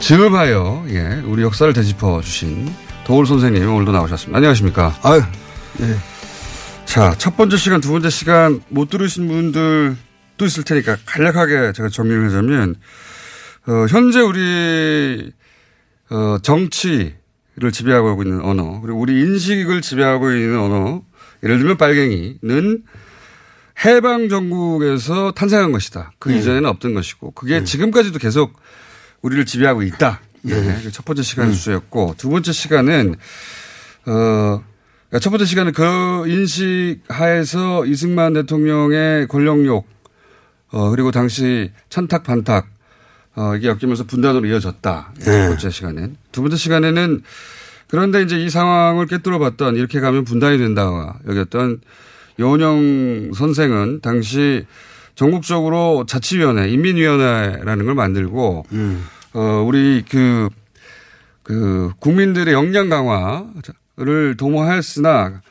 즈음하여, 0.00 0.84
예, 0.90 1.22
우리 1.24 1.42
역사를 1.42 1.72
되짚어 1.72 2.20
주신 2.20 2.70
도울 3.04 3.24
선생님 3.24 3.74
오늘도 3.74 3.90
나오셨습니다. 3.90 4.36
안녕하십니까. 4.36 4.98
아유, 5.02 5.22
예. 5.80 5.96
자, 6.84 7.14
첫 7.16 7.38
번째 7.38 7.56
시간, 7.56 7.80
두 7.80 7.90
번째 7.90 8.10
시간 8.10 8.60
못 8.68 8.90
들으신 8.90 9.28
분들도 9.28 10.44
있을 10.44 10.62
테니까 10.64 10.98
간략하게 11.06 11.72
제가 11.72 11.88
정리를 11.88 12.26
하자면, 12.26 12.74
어, 13.66 13.86
현재 13.88 14.20
우리, 14.20 15.32
어, 16.10 16.38
정치를 16.42 17.72
지배하고 17.72 18.22
있는 18.22 18.40
언어, 18.42 18.80
그리고 18.80 18.98
우리 19.00 19.20
인식을 19.20 19.82
지배하고 19.82 20.30
있는 20.32 20.58
언어, 20.58 21.02
예를 21.42 21.58
들면 21.58 21.76
빨갱이는 21.76 22.84
해방 23.84 24.28
정국에서 24.28 25.32
탄생한 25.32 25.72
것이다. 25.72 26.12
그 26.18 26.30
네. 26.30 26.38
이전에는 26.38 26.68
없던 26.68 26.94
것이고, 26.94 27.32
그게 27.32 27.64
지금까지도 27.64 28.18
계속 28.18 28.58
우리를 29.22 29.44
지배하고 29.46 29.82
있다. 29.82 30.20
예. 30.48 30.90
첫 30.90 31.04
번째 31.04 31.22
시간 31.22 31.52
주제였고, 31.52 32.14
두 32.16 32.30
번째 32.30 32.52
시간은, 32.52 33.14
어, 34.06 34.62
그러니까 35.10 35.18
첫 35.20 35.30
번째 35.30 35.44
시간은 35.44 35.72
그 35.72 36.24
인식 36.28 37.00
하에서 37.08 37.84
이승만 37.84 38.32
대통령의 38.32 39.28
권력욕, 39.28 39.86
어, 40.72 40.90
그리고 40.90 41.10
당시 41.10 41.72
천탁 41.88 42.22
반탁, 42.22 42.68
어, 43.36 43.54
이게 43.56 43.68
엮이면서 43.68 44.04
분단으로 44.04 44.46
이어졌다. 44.46 45.12
첫 45.18 45.30
네. 45.30 45.48
번째 45.48 45.70
시간엔. 45.70 46.16
두 46.32 46.42
번째 46.42 46.56
시간에는 46.56 47.22
그런데 47.88 48.22
이제 48.22 48.38
이 48.38 48.50
상황을 48.50 49.06
깨뚫어 49.06 49.38
봤던 49.38 49.76
이렇게 49.76 50.00
가면 50.00 50.24
분단이 50.24 50.58
된다. 50.58 51.18
여겼던 51.26 51.80
요원영 52.38 53.32
선생은 53.34 54.00
당시 54.00 54.66
전국적으로 55.14 56.06
자치위원회, 56.06 56.68
인민위원회라는 56.70 57.84
걸 57.84 57.94
만들고, 57.94 58.64
어, 59.34 59.64
우리 59.66 60.04
그, 60.08 60.48
그 61.42 61.92
국민들의 61.98 62.54
역량 62.54 62.88
강화를 62.88 64.36
도모하였으나, 64.38 65.42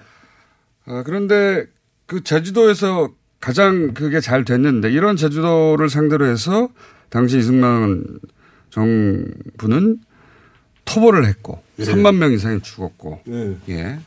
어, 0.88 1.04
그런데 1.06 1.66
그 2.08 2.24
제주도에서 2.24 3.12
가장 3.40 3.94
그게 3.94 4.20
잘 4.20 4.44
됐는데 4.44 4.92
이런 4.92 5.16
제주도를 5.16 5.90
상대로 5.90 6.26
해서 6.26 6.70
당시 7.10 7.40
이승만 7.40 8.04
정부는 8.70 10.00
토벌을 10.86 11.26
했고 11.26 11.62
예. 11.80 11.84
3만 11.84 12.16
명 12.16 12.32
이상이 12.32 12.62
죽었고 12.62 13.22
예. 13.28 13.58
예. 13.70 14.00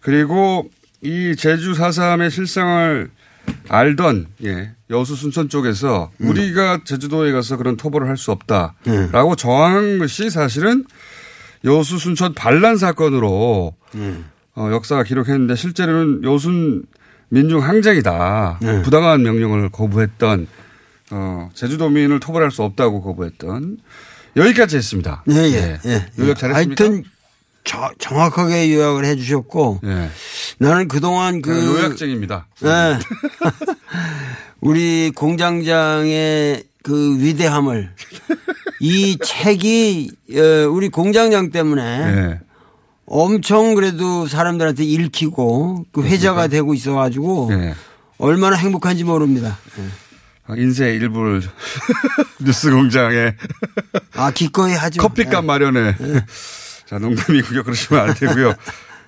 그리고 0.00 0.68
이 1.00 1.34
제주 1.36 1.72
4.3의 1.72 2.30
실상을 2.30 3.10
알던 3.68 4.26
예. 4.44 4.72
여수 4.90 5.16
순천 5.16 5.48
쪽에서 5.48 6.10
음. 6.20 6.28
우리가 6.28 6.80
제주도에 6.84 7.32
가서 7.32 7.56
그런 7.56 7.76
토벌을 7.76 8.08
할수 8.08 8.30
예. 8.30 8.34
없다라고 8.34 9.36
저항한 9.36 9.98
것이 9.98 10.30
사실은 10.30 10.84
여수 11.64 11.98
순천 11.98 12.34
반란 12.34 12.76
사건으로 12.76 13.74
어, 14.54 14.68
역사가 14.70 15.04
기록했는데 15.04 15.54
실제로는 15.54 16.24
여순 16.24 16.84
민중 17.28 17.62
항쟁이다. 17.62 18.58
네. 18.60 18.82
부당한 18.82 19.22
명령을 19.22 19.70
거부했던 19.70 20.46
어, 21.14 21.50
제주도민을 21.54 22.20
토벌할 22.20 22.50
수 22.50 22.62
없다고 22.62 23.02
거부했던 23.02 23.78
여기까지 24.36 24.76
했습니다. 24.78 25.22
예, 25.30 25.34
예, 25.34 25.78
예. 25.84 26.06
요약 26.18 26.38
잘했습니까? 26.38 26.54
하여튼 26.84 27.04
저- 27.64 27.92
정확하게 27.98 28.74
요약을 28.74 29.04
해 29.04 29.14
주셨고 29.16 29.80
예. 29.84 30.08
나는 30.58 30.88
그동안 30.88 31.42
그그 31.42 31.66
요약쟁입니다. 31.66 32.46
예. 32.64 32.98
우리 34.60 35.10
공장장의 35.14 36.64
그 36.82 37.18
위대함을 37.20 37.90
이 38.80 39.18
책이 39.22 40.10
어, 40.34 40.40
우리 40.70 40.88
공장장 40.88 41.50
때문에 41.50 42.14
네. 42.14 42.40
엄청 43.06 43.74
그래도 43.74 44.26
사람들한테 44.26 44.84
읽히고 44.84 45.84
그 45.92 46.02
회자가 46.04 46.46
되고 46.46 46.72
있어 46.74 46.94
가지고 46.94 47.48
네. 47.50 47.74
얼마나 48.18 48.56
행복한지 48.56 49.04
모릅니다. 49.04 49.58
아, 49.78 49.82
인쇄 50.56 50.94
일부를 50.94 51.42
뉴스 52.40 52.70
공장에 52.70 53.34
아 54.14 54.30
기꺼이 54.30 54.72
하죠. 54.74 55.00
커피값 55.00 55.44
마련에. 55.44 55.94
자, 56.86 56.98
농담이고요. 56.98 57.62
그러시면 57.62 58.08
안 58.08 58.14
되고요. 58.14 58.54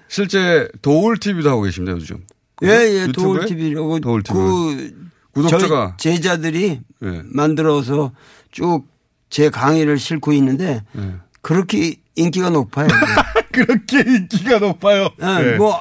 실제 0.09 0.68
도울 0.83 1.18
TV도 1.18 1.50
하고 1.50 1.62
계십니다, 1.62 1.92
요즘. 1.96 2.24
예예 2.62 3.02
유튜브에? 3.07 3.12
도울 3.12 3.46
TV라고 3.46 4.00
도울 4.00 4.22
TV. 4.22 4.40
그 4.40 4.94
구독자가 5.33 5.96
제자들이 5.98 6.80
예. 7.02 7.22
만들어서 7.24 8.12
쭉 8.50 8.94
제 9.35 9.50
강의를 9.50 9.98
싣고 9.98 10.33
있는데 10.35 10.85
예. 10.96 11.14
그렇게 11.42 11.96
인기가 12.14 12.50
높아요. 12.50 12.87
그렇게 13.50 13.98
인기가 13.98 14.61
높아요. 14.61 15.11
예, 15.20 15.54
예. 15.54 15.57
뭐 15.57 15.80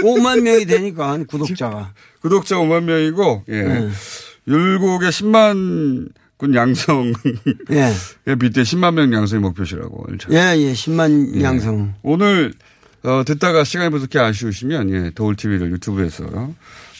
5만 0.00 0.42
명이 0.42 0.66
되니까 0.66 1.16
구독자가. 1.26 1.94
구독자 2.20 2.56
5만 2.56 2.82
명이고, 2.82 3.44
예. 3.48 3.88
네. 4.46 4.54
율곡의 4.54 5.10
10만 5.10 6.08
군 6.36 6.54
양성에 6.54 7.12
예. 7.70 8.34
빗대 8.34 8.62
10만 8.62 8.94
명 8.94 9.12
양성이 9.12 9.40
목표시라고. 9.42 10.06
예, 10.30 10.36
예, 10.56 10.72
10만 10.72 11.36
예. 11.36 11.42
양성. 11.42 11.94
오늘 12.02 12.52
어, 13.02 13.22
듣다가 13.24 13.64
시간이 13.64 13.90
부족해 13.90 14.18
아쉬우시면 14.18 14.90
예, 14.90 15.10
도울 15.14 15.36
TV를 15.36 15.70
유튜브에서 15.72 16.52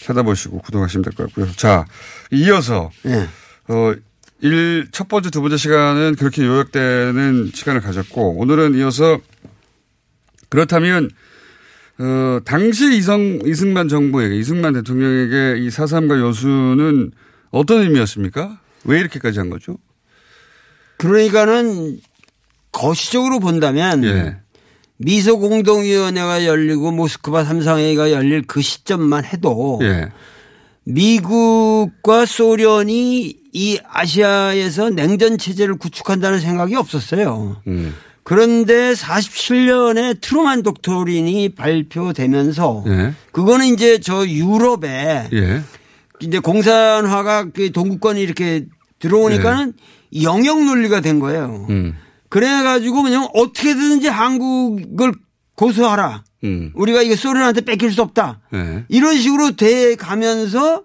찾아보시고 0.02 0.58
구독하시면 0.60 1.02
될 1.02 1.14
것 1.14 1.26
같고요. 1.26 1.50
자, 1.56 1.86
이어서 2.30 2.90
예. 3.06 3.26
어, 3.68 3.94
일, 4.40 4.86
첫 4.92 5.08
번째, 5.08 5.30
두 5.30 5.40
번째 5.40 5.56
시간은 5.56 6.16
그렇게 6.16 6.44
요약되는 6.44 7.52
시간을 7.54 7.80
가졌고, 7.80 8.36
오늘은 8.38 8.74
이어서 8.74 9.18
그렇다면, 10.50 11.08
어, 11.98 12.40
당시 12.44 12.94
이성, 12.94 13.40
이승만 13.46 13.88
정부에게, 13.88 14.36
이승만 14.36 14.74
대통령에게 14.74 15.60
이 15.62 15.68
4.3과 15.70 16.20
여수는 16.20 17.12
어떤 17.54 17.82
의미였습니까? 17.82 18.58
왜 18.84 19.00
이렇게까지 19.00 19.38
한 19.38 19.50
거죠? 19.50 19.78
그러니까는 20.98 22.00
거시적으로 22.72 23.40
본다면 23.40 24.04
예. 24.04 24.36
미소 24.96 25.38
공동위원회가 25.38 26.44
열리고 26.46 26.90
모스크바 26.92 27.44
삼상회의가 27.44 28.10
열릴 28.10 28.42
그 28.42 28.60
시점만 28.60 29.24
해도 29.24 29.78
예. 29.82 30.10
미국과 30.84 32.26
소련이 32.26 33.36
이 33.52 33.78
아시아에서 33.88 34.90
냉전 34.90 35.38
체제를 35.38 35.76
구축한다는 35.78 36.40
생각이 36.40 36.74
없었어요. 36.74 37.62
음. 37.66 37.94
그런데 38.24 38.92
47년에 38.92 40.20
트루만 40.20 40.62
독토린이 40.62 41.50
발표되면서 41.50 42.84
예. 42.88 43.14
그거는 43.32 43.66
이제 43.66 43.98
저 43.98 44.26
유럽에 44.26 45.28
예. 45.32 45.62
이제 46.20 46.38
공산화가 46.38 47.50
그 47.50 47.72
동구권이 47.72 48.20
이렇게 48.20 48.66
들어오니까는 48.98 49.74
영역 50.22 50.64
논리가 50.64 51.00
된 51.00 51.18
거예요. 51.18 51.66
음. 51.70 51.94
그래가지고 52.28 53.02
그냥 53.02 53.28
어떻게든지 53.34 54.08
한국을 54.08 55.12
고소하라. 55.56 56.24
음. 56.44 56.72
우리가 56.74 57.02
이게 57.02 57.16
소련한테 57.16 57.62
뺏길 57.62 57.92
수 57.92 58.02
없다. 58.02 58.40
예. 58.54 58.84
이런 58.88 59.16
식으로 59.16 59.56
돼 59.56 59.94
가면서 59.96 60.84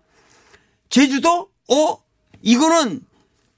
제주도 0.89 1.49
어 1.69 1.97
이거는 2.41 3.01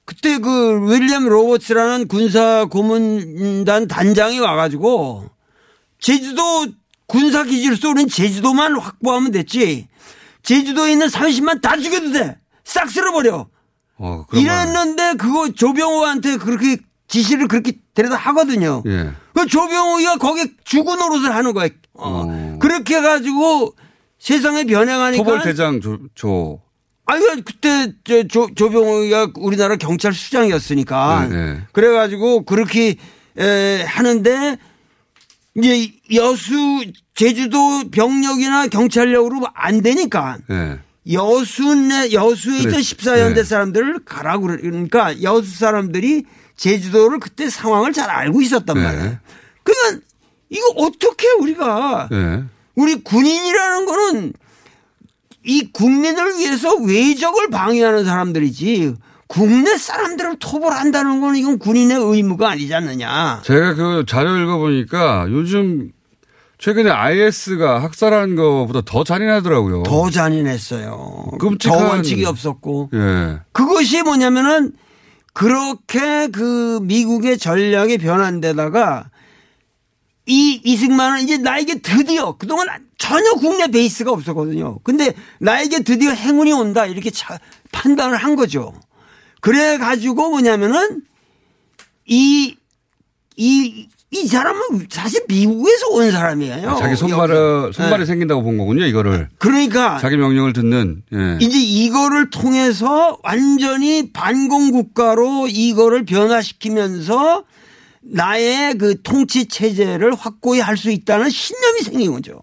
그때 0.04 0.38
그 0.38 0.90
윌리엄 0.90 1.28
로버츠라는 1.28 2.08
군사 2.08 2.66
고문단 2.66 3.88
단장이 3.88 4.40
와가지고 4.40 5.30
제주도 6.00 6.66
군사 7.06 7.44
기지를 7.44 7.76
쏘는 7.76 8.08
제주도만 8.08 8.76
확보하면 8.78 9.30
됐지. 9.30 9.88
제주도에 10.42 10.92
있는 10.92 11.06
30만 11.06 11.60
다 11.60 11.76
죽여도 11.76 12.12
돼. 12.12 12.38
싹 12.64 12.90
쓸어버려. 12.90 13.48
어. 13.98 14.26
이랬는데 14.32 15.14
그거 15.14 15.50
조병호한테 15.52 16.36
그렇게 16.38 16.78
지시를 17.08 17.48
그렇게 17.48 17.74
데려다 17.94 18.16
하거든요. 18.16 18.82
예. 18.86 19.10
그 19.34 19.46
조병호가 19.46 20.16
거기에 20.18 20.46
죽은 20.64 20.98
노릇을 20.98 21.34
하는 21.34 21.52
거야. 21.52 21.68
어. 21.94 22.56
그렇게 22.60 22.96
해가지고 22.96 23.74
세상에 24.18 24.64
변해가니까. 24.64 25.22
토벌 25.22 25.42
대장 25.42 25.80
조, 25.80 25.98
조. 26.14 26.60
아니, 27.04 27.24
그때 27.44 27.92
저, 28.04 28.26
조, 28.28 28.48
조병호가 28.54 29.32
우리나라 29.36 29.76
경찰 29.76 30.12
수장이었으니까. 30.12 31.26
네, 31.28 31.36
네. 31.36 31.60
그래가지고 31.72 32.44
그렇게 32.44 32.96
에, 33.38 33.82
하는데 33.82 34.58
이제 35.56 35.92
여수, 36.14 36.84
제주도 37.14 37.90
병력이나 37.90 38.68
경찰력으로 38.68 39.46
안 39.54 39.82
되니까. 39.82 40.38
예. 40.50 40.78
여수내 41.10 42.12
여수에 42.12 42.58
있던 42.58 42.72
그래. 42.72 42.80
14연대 42.80 43.34
네. 43.34 43.44
사람들을 43.44 44.04
가라고 44.04 44.46
그러니까 44.46 45.20
여수 45.22 45.58
사람들이 45.58 46.24
제주도를 46.56 47.18
그때 47.18 47.50
상황을 47.50 47.92
잘 47.92 48.08
알고 48.08 48.40
있었단 48.40 48.76
네. 48.76 48.82
말이에요. 48.82 49.18
그러니까 49.64 50.04
이거 50.48 50.66
어떻게 50.76 51.28
우리가 51.40 52.08
예. 52.12 52.44
우리 52.76 53.02
군인이라는 53.02 53.86
거는 53.86 54.32
이 55.44 55.72
국민을 55.72 56.38
위해서 56.38 56.74
외적을 56.76 57.50
방해하는 57.50 58.04
사람들이지 58.04 58.94
국내 59.36 59.78
사람들을 59.78 60.36
토벌 60.38 60.74
한다는 60.74 61.22
건 61.22 61.36
이건 61.36 61.58
군인의 61.58 61.96
의무가 61.98 62.50
아니지 62.50 62.74
않느냐. 62.74 63.40
제가 63.44 63.72
그 63.74 64.04
자료 64.06 64.36
읽어보니까 64.36 65.26
요즘 65.30 65.90
최근에 66.58 66.90
IS가 66.90 67.82
학살한 67.82 68.36
것보다 68.36 68.82
더 68.84 69.02
잔인하더라고요. 69.04 69.84
더 69.84 70.10
잔인했어요. 70.10 71.30
끔찍한- 71.40 71.58
더 71.78 71.88
원칙이 71.88 72.26
없었고. 72.26 72.90
예. 72.92 73.38
그것이 73.52 74.02
뭐냐면은 74.02 74.72
그렇게 75.32 76.28
그 76.28 76.80
미국의 76.82 77.38
전략이 77.38 77.96
변한 77.98 78.42
데다가 78.42 79.06
이 80.26 80.60
이승만은 80.62 81.22
이제 81.22 81.38
나에게 81.38 81.80
드디어 81.80 82.36
그동안 82.36 82.68
전혀 82.98 83.30
국내 83.32 83.66
베이스가 83.68 84.12
없었거든요. 84.12 84.78
근데 84.84 85.14
나에게 85.40 85.80
드디어 85.84 86.10
행운이 86.10 86.52
온다 86.52 86.84
이렇게 86.84 87.08
차- 87.10 87.38
판단을 87.72 88.18
한 88.18 88.36
거죠. 88.36 88.74
그래 89.42 89.76
가지고 89.76 90.30
뭐냐면은 90.30 91.02
이, 92.06 92.56
이, 93.36 93.88
이 94.12 94.26
사람은 94.28 94.86
사실 94.88 95.24
미국에서 95.28 95.88
온 95.88 96.10
사람이에요. 96.12 96.70
아, 96.70 96.76
자기 96.76 96.94
손발을. 96.94 97.72
손발이 97.72 98.02
네. 98.02 98.06
생긴다고 98.06 98.42
본 98.44 98.56
거군요, 98.56 98.84
이거를. 98.86 99.28
그러니까 99.38 99.98
자기 99.98 100.16
명령을 100.16 100.52
듣는. 100.52 101.02
예. 101.12 101.38
이제 101.40 101.58
이거를 101.58 102.30
통해서 102.30 103.18
완전히 103.24 104.12
반공 104.12 104.70
국가로 104.70 105.48
이거를 105.48 106.04
변화시키면서 106.04 107.42
나의 108.04 108.78
그 108.78 109.02
통치 109.02 109.46
체제를 109.48 110.14
확고히 110.14 110.60
할 110.60 110.76
수 110.76 110.90
있다는 110.90 111.30
신념이 111.30 111.80
생긴 111.80 112.12
거죠. 112.12 112.40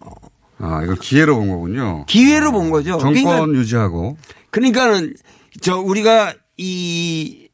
아, 0.58 0.82
이걸 0.84 0.98
기회로 0.98 1.38
본 1.38 1.50
거군요. 1.50 2.06
기회로 2.08 2.52
본 2.52 2.72
거죠. 2.72 2.98
정권 2.98 3.24
그러니까 3.24 3.58
유지하고. 3.60 4.18
그러니까는 4.50 5.14
저 5.62 5.78
우리가 5.80 6.34
이 6.62 7.48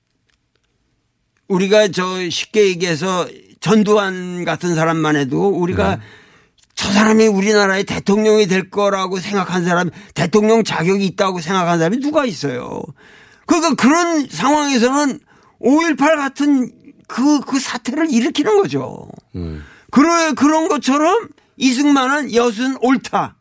우리가 1.47 1.89
저 1.89 2.27
쉽게 2.27 2.69
얘기해서 2.69 3.27
전두환 3.59 4.45
같은 4.45 4.73
사람만 4.73 5.15
해도 5.15 5.47
우리가 5.49 5.99
저 6.73 6.91
사람이 6.91 7.27
우리나라의 7.27 7.83
대통령이 7.83 8.47
될 8.47 8.71
거라고 8.71 9.19
생각한 9.19 9.63
사람, 9.63 9.91
대통령 10.15 10.63
자격이 10.63 11.05
있다고 11.05 11.39
생각한 11.39 11.77
사람이 11.77 11.99
누가 11.99 12.25
있어요. 12.25 12.81
그러니까 13.45 13.75
그런 13.75 14.27
상황에서는 14.27 15.19
5.18 15.61 16.15
같은 16.17 16.71
그, 17.07 17.41
그 17.41 17.59
사태를 17.59 18.11
일으키는 18.11 18.59
거죠. 18.59 19.07
그래, 19.91 20.33
그런 20.35 20.67
것처럼 20.67 21.29
이승만은 21.57 22.33
여순 22.33 22.77
옳다. 22.81 23.35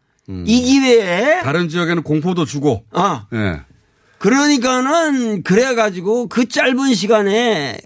이 0.47 0.63
기회에. 0.63 1.41
다른 1.43 1.71
지역에는 1.71 2.03
공포도 2.03 2.45
주고. 2.45 2.85
어. 2.93 3.27
예. 3.33 3.63
그러니까는 4.25 5.43
그래가지고 5.43 6.29
그 6.29 6.49
짧은 6.49 6.95
시간에 6.95 7.77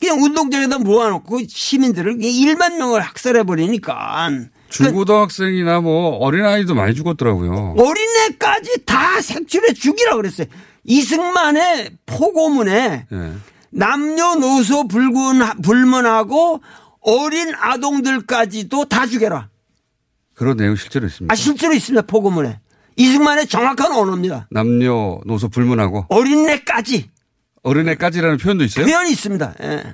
그냥 0.00 0.20
운동장에다 0.20 0.78
모아놓고 0.78 1.42
시민들을 1.46 2.16
1만 2.16 2.76
명을 2.78 3.00
학살해 3.00 3.44
버리니까 3.44 4.30
중고등학생이나 4.68 5.80
뭐 5.80 6.16
어린아이도 6.16 6.74
많이 6.74 6.92
죽었더라고요. 6.96 7.76
어린애까지 7.78 8.84
다 8.84 9.20
색출해 9.20 9.74
죽이라 9.74 10.16
그랬어요. 10.16 10.48
이승만의 10.82 11.98
포고문에 12.04 13.06
예. 13.12 13.32
남녀노소 13.70 14.88
불군 14.88 15.40
불문하고 15.62 16.60
어린 17.00 17.54
아동들까지도 17.54 18.86
다 18.86 19.06
죽여라. 19.06 19.50
그런 20.34 20.56
내용 20.56 20.74
실제로 20.74 21.06
있습니다. 21.06 21.32
아 21.32 21.36
실제로 21.36 21.74
있습니다. 21.74 22.06
포고문에 22.08 22.58
이승만의 22.98 23.46
정확한 23.46 23.92
언어입니다. 23.92 24.48
남녀 24.50 25.20
노소 25.24 25.48
불문하고 25.48 26.06
어린애까지 26.08 27.08
어린애까지라는 27.62 28.38
표현도 28.38 28.64
있어요? 28.64 28.84
표현이 28.84 29.10
있습니다. 29.12 29.54
예. 29.62 29.84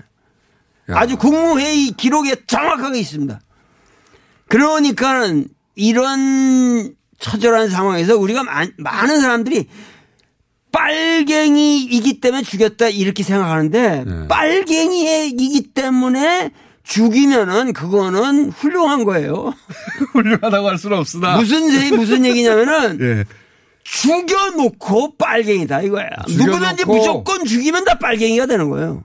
아주 0.88 1.16
국무회의 1.16 1.92
기록에 1.92 2.34
정확하게 2.46 2.98
있습니다. 2.98 3.40
그러니까는 4.48 5.48
이런 5.74 6.94
처절한 7.18 7.68
상황에서 7.68 8.16
우리가 8.16 8.42
많, 8.42 8.72
많은 8.78 9.20
사람들이 9.20 9.66
빨갱이이기 10.72 12.20
때문에 12.20 12.42
죽였다 12.42 12.88
이렇게 12.88 13.22
생각하는데 13.22 14.04
네. 14.04 14.28
빨갱이이기 14.28 15.72
때문에 15.74 16.50
죽이면은 16.84 17.72
그거는 17.72 18.50
훌륭한 18.50 19.04
거예요. 19.04 19.52
훌륭하다고 20.12 20.68
할 20.68 20.78
수는 20.78 20.98
없으나 20.98 21.36
무슨 21.38 21.70
세- 21.70 21.90
무슨 21.96 22.24
얘기냐면은 22.24 22.98
예. 23.02 23.24
죽여놓고 23.84 25.16
빨갱이다 25.16 25.82
이거야. 25.82 26.08
죽여놓고. 26.28 26.58
누구든지 26.58 26.84
무조건 26.86 27.44
죽이면 27.44 27.84
다 27.84 27.98
빨갱이가 27.98 28.46
되는 28.46 28.70
거예요. 28.70 29.04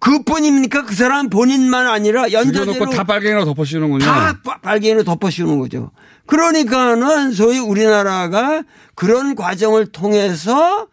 그뿐입니까? 0.00 0.84
그 0.84 0.94
사람 0.94 1.28
본인만 1.28 1.86
아니라 1.88 2.30
연좌제로 2.30 2.90
다 2.90 3.02
빨갱이라고 3.04 3.44
덮어씌우는군요. 3.46 4.04
다 4.04 4.38
빠- 4.44 4.58
빨갱이로 4.58 5.02
덮어씌우는 5.04 5.58
거죠. 5.58 5.90
그러니까는 6.26 7.32
소위 7.32 7.58
우리나라가 7.58 8.62
그런 8.94 9.34
과정을 9.34 9.86
통해서 9.86 10.86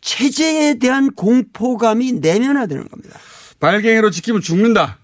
체제에 0.00 0.74
대한 0.78 1.10
공포감이 1.12 2.12
내면화되는 2.14 2.88
겁니다. 2.88 3.18
빨갱이로 3.60 4.10
지키면 4.10 4.40
죽는다. 4.40 4.98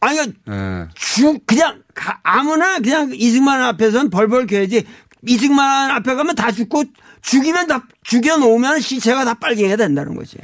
아니, 0.00 0.18
예. 0.18 0.86
죽, 0.94 1.44
그냥, 1.46 1.82
가- 1.94 2.20
아무나 2.22 2.78
그냥 2.78 3.10
이승만 3.12 3.62
앞에서는 3.62 4.10
벌벌 4.10 4.46
켜야지. 4.46 4.84
이승만 5.26 5.90
앞에 5.90 6.14
가면 6.14 6.36
다 6.36 6.52
죽고 6.52 6.84
죽이면 7.22 7.66
다, 7.66 7.84
죽여 8.04 8.36
놓으면 8.36 8.80
시체가 8.80 9.24
다 9.24 9.34
빨갱이가 9.34 9.76
된다는 9.76 10.14
거지. 10.14 10.36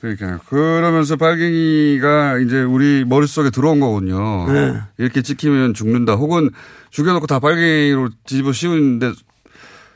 그러니까요. 0.00 0.38
그러면서 0.48 1.16
빨갱이가 1.16 2.38
이제 2.38 2.60
우리 2.62 3.04
머릿속에 3.04 3.50
들어온 3.50 3.80
거군요. 3.80 4.52
네. 4.52 4.74
이렇게 4.98 5.22
찍히면 5.22 5.74
죽는다. 5.74 6.12
혹은 6.14 6.50
죽여놓고 6.90 7.26
다 7.26 7.40
빨갱이로 7.40 8.10
뒤집어 8.26 8.52
씌우는데 8.52 9.12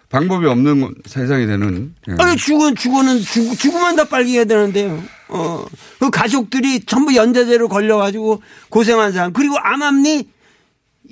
방법이 0.09 0.47
없는 0.47 0.95
세상이 1.05 1.47
되는. 1.47 1.95
예. 2.09 2.15
아니, 2.19 2.37
죽은, 2.37 2.75
죽어는, 2.75 3.21
죽, 3.21 3.57
죽으면 3.57 3.95
다 3.95 4.05
빨갱이가 4.05 4.45
되는데요. 4.45 5.01
어. 5.29 5.65
그 5.99 6.11
가족들이 6.11 6.85
전부 6.85 7.15
연자제로 7.15 7.69
걸려가지고 7.69 8.43
고생한 8.71 9.13
사람. 9.13 9.33
그리고 9.33 9.57
암암리 9.59 10.29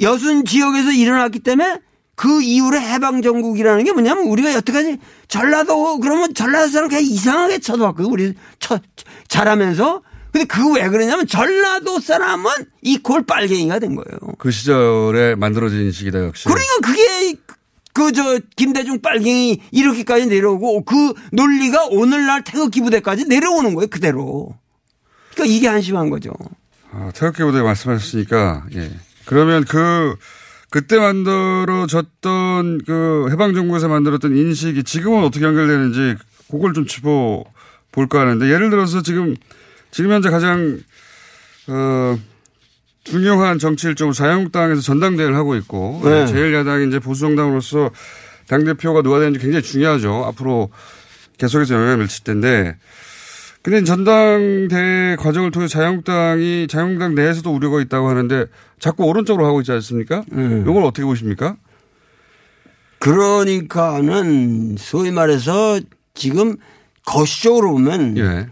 여순 0.00 0.44
지역에서 0.44 0.92
일어났기 0.92 1.40
때문에 1.40 1.80
그 2.14 2.42
이후로 2.42 2.80
해방정국이라는 2.80 3.84
게 3.84 3.92
뭐냐면 3.92 4.24
우리가 4.24 4.52
여태까지 4.54 4.98
전라도 5.28 5.98
그러면 6.00 6.32
전라도 6.34 6.68
사람 6.70 6.88
그냥 6.88 7.04
이상하게 7.04 7.58
쳐다봤거든. 7.58 8.10
우리 8.10 8.34
쳐, 8.58 8.78
자라면서. 9.28 10.02
근데 10.32 10.46
그 10.46 10.70
왜 10.72 10.88
그러냐면 10.88 11.26
전라도 11.26 11.98
사람은 11.98 12.50
이콜 12.82 13.24
빨갱이가 13.24 13.78
된 13.78 13.94
거예요. 13.96 14.18
그 14.38 14.50
시절에 14.50 15.34
만들어진 15.34 15.90
식이다 15.92 16.24
역시. 16.26 16.44
그러니까 16.44 16.74
그게 16.82 17.36
그 17.96 18.12
저 18.12 18.38
김대중 18.56 19.00
빨갱이 19.00 19.62
이렇게까지 19.72 20.26
내려오고 20.26 20.84
그 20.84 21.14
논리가 21.32 21.86
오늘날 21.86 22.44
태극기 22.44 22.82
부대까지 22.82 23.24
내려오는 23.24 23.74
거예요 23.74 23.88
그대로. 23.88 24.54
그러니까 25.32 25.54
이게 25.54 25.66
한심한 25.66 26.10
거죠. 26.10 26.32
아, 26.92 27.10
태극기 27.14 27.42
부대 27.42 27.62
말씀하셨으니까 27.62 28.66
예. 28.74 28.90
그러면 29.24 29.64
그 29.64 30.14
그때 30.68 30.98
만들어졌던 30.98 32.82
그 32.86 33.28
해방정부에서 33.30 33.88
만들었던 33.88 34.36
인식이 34.36 34.84
지금은 34.84 35.24
어떻게 35.24 35.46
연결되는지 35.46 36.16
그걸 36.50 36.74
좀 36.74 36.86
짚어 36.86 37.44
볼까 37.92 38.20
하는데 38.20 38.46
예를 38.46 38.68
들어서 38.68 39.02
지금 39.02 39.34
지금 39.90 40.12
현재 40.12 40.28
가장 40.28 40.80
어 41.68 42.18
중요한 43.06 43.58
정치 43.58 43.86
일정으로 43.86 44.12
자유한국당에서 44.12 44.80
전당대회를 44.80 45.36
하고 45.36 45.54
있고 45.56 46.00
네. 46.04 46.24
제1야당이 46.26 46.88
이제 46.88 46.98
보수정당으로서 46.98 47.90
당 48.48 48.64
대표가 48.64 49.02
누가 49.02 49.20
되는지 49.20 49.38
굉장히 49.38 49.62
중요하죠. 49.62 50.24
앞으로 50.26 50.70
계속해서 51.38 51.74
영향을 51.74 51.98
미칠 51.98 52.24
텐데 52.24 52.76
근데 53.62 53.82
전당대회 53.84 55.16
과정을 55.16 55.50
통해 55.50 55.66
자유한국당이 55.68 56.66
자유한국당 56.68 57.14
내에서도 57.14 57.52
우려가 57.52 57.80
있다고 57.80 58.08
하는데 58.08 58.46
자꾸 58.78 59.04
오른쪽으로 59.04 59.46
하고 59.46 59.60
있지 59.60 59.72
않습니까? 59.72 60.22
이걸 60.30 60.84
어떻게 60.84 61.04
보십니까? 61.04 61.56
그러니까는 62.98 64.76
소위 64.78 65.10
말해서 65.10 65.80
지금 66.14 66.56
거시적으로 67.04 67.72
보면 67.72 68.18
예. 68.18 68.46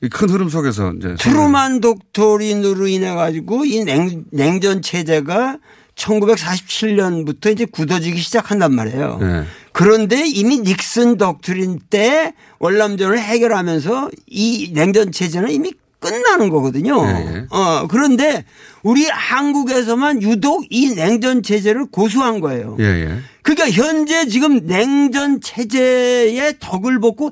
이큰 0.00 0.30
흐름 0.30 0.48
속에서 0.48 0.92
이제 0.96 1.16
트루만 1.18 1.80
독토린으로 1.80 2.86
인해 2.86 3.14
가지고 3.14 3.64
이 3.64 3.84
냉, 3.84 4.24
냉전 4.30 4.80
체제가 4.80 5.58
1947년부터 5.96 7.52
이제 7.52 7.64
굳어지기 7.64 8.20
시작한단 8.20 8.72
말이에요. 8.74 9.18
예. 9.22 9.44
그런데 9.72 10.26
이미 10.26 10.60
닉슨 10.60 11.16
독트린 11.16 11.80
때 11.90 12.34
월남전을 12.60 13.18
해결하면서 13.18 14.10
이 14.28 14.70
냉전 14.72 15.10
체제는 15.10 15.50
이미 15.50 15.72
끝나는 16.00 16.50
거거든요. 16.50 17.04
예, 17.04 17.46
어, 17.50 17.88
그런데 17.88 18.44
우리 18.84 19.06
한국에서만 19.06 20.22
유독 20.22 20.64
이 20.70 20.94
냉전 20.94 21.42
체제를 21.42 21.86
고수한 21.90 22.38
거예요. 22.38 22.76
예, 22.78 22.84
예. 22.84 23.18
그러니까 23.42 23.70
현재 23.70 24.28
지금 24.28 24.66
냉전 24.66 25.40
체제의 25.40 26.56
덕을 26.60 27.00
벗고 27.00 27.30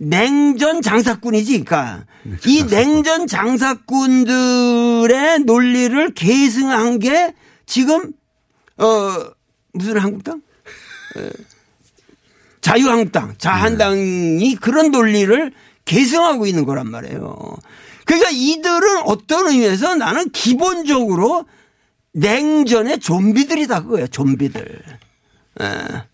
냉전 0.00 0.80
장사꾼이지, 0.80 1.64
그러니까 1.64 2.04
이 2.46 2.64
냉전 2.64 3.26
장사꾼들의 3.26 5.40
논리를 5.40 6.14
계승한 6.14 7.00
게 7.00 7.34
지금 7.66 8.12
어 8.76 9.12
무슨 9.72 9.98
한국당? 9.98 10.40
어, 11.16 11.28
자유한국당, 12.60 13.34
자한당이 13.38 14.54
그런 14.56 14.92
논리를 14.92 15.52
계승하고 15.84 16.46
있는 16.46 16.64
거란 16.64 16.88
말이에요. 16.90 17.56
그러니까 18.04 18.30
이들은 18.30 19.02
어떤 19.04 19.48
의미에서 19.48 19.96
나는 19.96 20.30
기본적으로 20.30 21.44
냉전의 22.12 23.00
좀비들이다 23.00 23.82
그거예요. 23.82 24.06
좀비들. 24.06 24.80
예. 25.60 26.04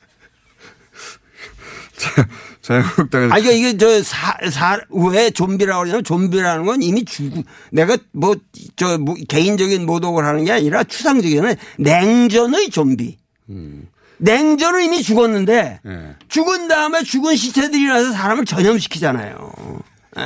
자유한국당에서 2.65 3.35
아, 3.35 3.39
그러니까 3.39 3.53
이게 3.53 3.77
저 3.77 4.03
사, 4.03 4.35
사, 4.51 4.81
왜 4.89 5.31
좀비라고 5.31 5.81
그러냐면 5.81 6.03
좀비라는 6.03 6.65
건 6.65 6.83
이미 6.83 7.05
죽고 7.05 7.43
내가 7.71 7.99
뭐, 8.13 8.37
저, 8.77 8.97
뭐 8.97 9.15
개인적인 9.29 9.85
모독을 9.85 10.25
하는 10.25 10.45
게 10.45 10.53
아니라 10.53 10.83
추상적인 10.83 11.57
냉전의 11.79 12.71
좀비. 12.71 13.19
냉전은 14.17 14.83
이미 14.85 15.03
죽었는데 15.03 15.81
예. 15.85 16.17
죽은 16.29 16.69
다음에 16.69 17.03
죽은 17.03 17.37
시체들이 17.37 17.83
일어나서 17.83 18.13
사람을 18.13 18.47
전염시키잖아요. 18.47 19.53
예. 20.17 20.23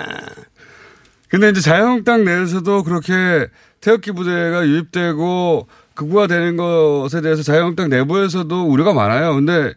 근데 1.29 1.51
이제 1.51 1.61
자유한국당 1.61 2.25
내에서도 2.25 2.85
그렇게 2.85 3.49
태극기 3.81 4.13
부대가 4.13 4.65
유입되고 4.65 5.67
극우화되는 5.95 6.57
것에 6.57 7.21
대해서 7.21 7.43
자유한국당 7.43 7.89
내부에서도 7.89 8.69
우려가 8.69 8.93
많아요. 8.93 9.35
근데 9.35 9.75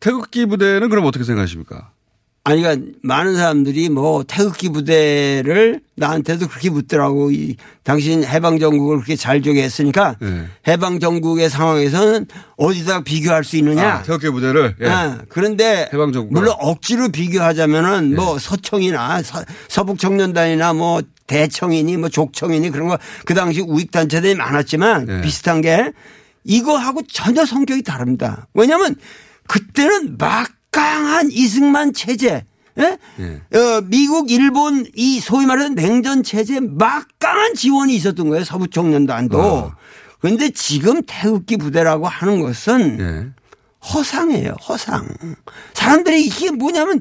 태극기 0.00 0.46
부대는 0.46 0.88
그럼 0.88 1.04
어떻게 1.04 1.24
생각하십니까? 1.24 1.90
아니, 2.42 2.62
그러니까 2.62 2.90
많은 3.02 3.36
사람들이 3.36 3.90
뭐 3.90 4.24
태극기 4.26 4.70
부대를 4.70 5.82
나한테도 5.96 6.48
그렇게 6.48 6.70
묻더라고. 6.70 7.30
이 7.30 7.56
당신 7.84 8.24
해방정국을 8.24 8.96
그렇게 8.96 9.14
잘 9.14 9.42
저기 9.42 9.60
했으니까 9.60 10.16
네. 10.20 10.46
해방정국의 10.66 11.50
상황에서는 11.50 12.26
어디다 12.56 13.02
비교할 13.04 13.44
수 13.44 13.58
있느냐. 13.58 13.96
아, 13.96 14.02
태극기 14.02 14.30
부대를 14.30 14.76
예. 14.80 14.88
아, 14.88 15.18
그런데 15.28 15.90
해방정국 15.92 16.32
물론 16.32 16.54
억지로 16.58 17.10
비교하자면은 17.10 18.16
뭐 18.16 18.38
서청이나 18.38 19.20
서, 19.68 19.84
북청년단이나뭐 19.84 21.02
대청이니 21.26 21.98
뭐 21.98 22.08
족청이니 22.08 22.70
그런 22.70 22.88
거 22.88 22.98
그 23.26 23.34
당시 23.34 23.60
우익단체들이 23.60 24.34
많았지만 24.34 25.04
네. 25.04 25.20
비슷한 25.20 25.60
게 25.60 25.92
이거하고 26.44 27.02
전혀 27.06 27.44
성격이 27.44 27.82
다릅니다. 27.82 28.48
왜냐하면 28.54 28.96
그때는 29.50 30.16
막강한 30.16 31.30
이승만 31.32 31.92
체제 31.92 32.44
예? 32.78 32.98
예. 33.18 33.58
어, 33.58 33.80
미국, 33.84 34.30
일본 34.30 34.86
이 34.94 35.18
소위 35.18 35.44
말하는 35.44 35.74
냉전 35.74 36.22
체제에 36.22 36.60
막강한 36.60 37.54
지원이 37.54 37.92
있었던 37.96 38.28
거예요. 38.28 38.44
서부 38.44 38.68
청년단도. 38.68 39.40
어. 39.40 39.72
그런데 40.20 40.50
지금 40.50 41.02
태극기 41.04 41.56
부대라고 41.56 42.06
하는 42.06 42.40
것은 42.40 43.00
예. 43.00 43.86
허상이에요. 43.92 44.54
허상. 44.68 45.08
사람들이 45.74 46.24
이게 46.24 46.52
뭐냐면 46.52 47.00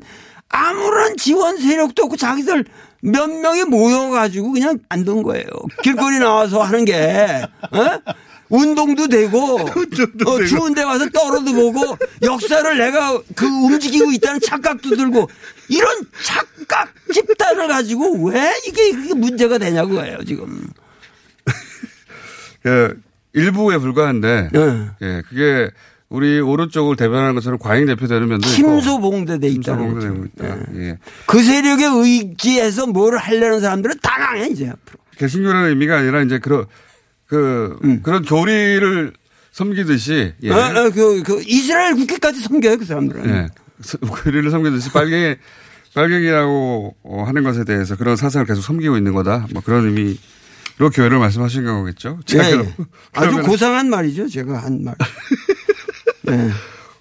아무런 0.50 1.18
지원 1.18 1.58
세력도 1.58 2.04
없고 2.04 2.18
자기들 2.18 2.66
몇 3.02 3.30
명이 3.30 3.66
모여가지고 3.66 4.54
그냥 4.54 4.80
만든 4.90 5.22
거예요. 5.22 5.46
길거리 5.84 6.18
나와서 6.18 6.64
하는 6.64 6.84
게 6.84 7.46
어? 7.72 8.14
운동도 8.50 9.08
되고 9.08 9.60
어, 9.62 10.46
추운데 10.46 10.84
와서 10.84 11.08
떨어도 11.10 11.54
보고 11.54 11.98
역사를 12.24 12.78
내가 12.78 13.22
그 13.36 13.46
움직이고 13.46 14.12
있다는 14.12 14.40
착각도 14.42 14.96
들고 14.96 15.30
이런 15.70 16.02
착각 16.24 16.94
집단을 17.14 17.68
가지고 17.68 18.28
왜 18.28 18.54
이게 18.68 18.92
그게 18.92 19.14
문제가 19.14 19.58
되냐고 19.58 20.04
해요 20.04 20.18
지금. 20.26 20.68
그 22.64 23.00
일부에 23.34 23.78
불과한데 23.78 24.50
네. 24.52 24.90
예 25.02 25.22
그게 25.30 25.70
우리 26.10 26.40
오른쪽을 26.40 26.96
대변하는 26.96 27.36
것처럼 27.36 27.60
과잉 27.60 27.86
대표되는 27.86 28.28
면도 28.28 28.48
침소봉대돼 28.48 29.48
거죠. 29.48 29.62
침소봉대되고 29.62 30.26
있다. 30.26 30.58
예. 30.76 30.98
그 31.28 31.44
세력에 31.44 31.86
의지해서 31.86 32.88
뭘 32.88 33.16
하려는 33.18 33.62
사람들은 33.62 33.98
다 34.02 34.18
강해 34.18 34.48
이제 34.48 34.68
앞으로. 34.70 34.98
개신교라는 35.18 35.70
의미가 35.70 36.00
아니라 36.00 36.24
이제 36.24 36.40
그런 36.40 36.66
그 37.30 37.78
그런 38.04 38.24
교리를 38.26 39.14
섬기듯이 39.52 40.34
예. 40.42 40.52
어, 40.52 40.56
어, 40.58 40.90
그, 40.90 41.22
그 41.24 41.42
이스라엘 41.46 41.96
국회까지 41.96 42.42
섬겨요 42.42 42.78
그 42.78 42.86
사람들은. 42.86 43.30
예. 43.30 43.48
교리를 44.24 44.50
섬기듯이 44.50 44.92
빨갱이 44.92 45.36
빨갱이라고 45.94 46.96
어, 47.04 47.24
하는 47.24 47.44
것에 47.44 47.64
대해서 47.66 47.96
그런 47.96 48.16
사상을 48.16 48.46
계속 48.48 48.62
섬기고 48.62 48.98
있는 48.98 49.14
거다. 49.14 49.48
뭐 49.54 49.62
그런 49.64 49.86
의미로 49.86 50.90
교회를 50.94 51.20
말씀하신 51.20 51.66
거겠죠. 51.66 52.18
예, 52.22 52.26
제가 52.26 52.50
예. 52.50 52.56
그럼- 52.58 52.76
아주 53.14 53.42
고상한 53.44 53.90
말이죠 53.90 54.28
제가 54.28 54.64
한 54.64 54.84
말. 54.84 54.96
네. 56.24 56.50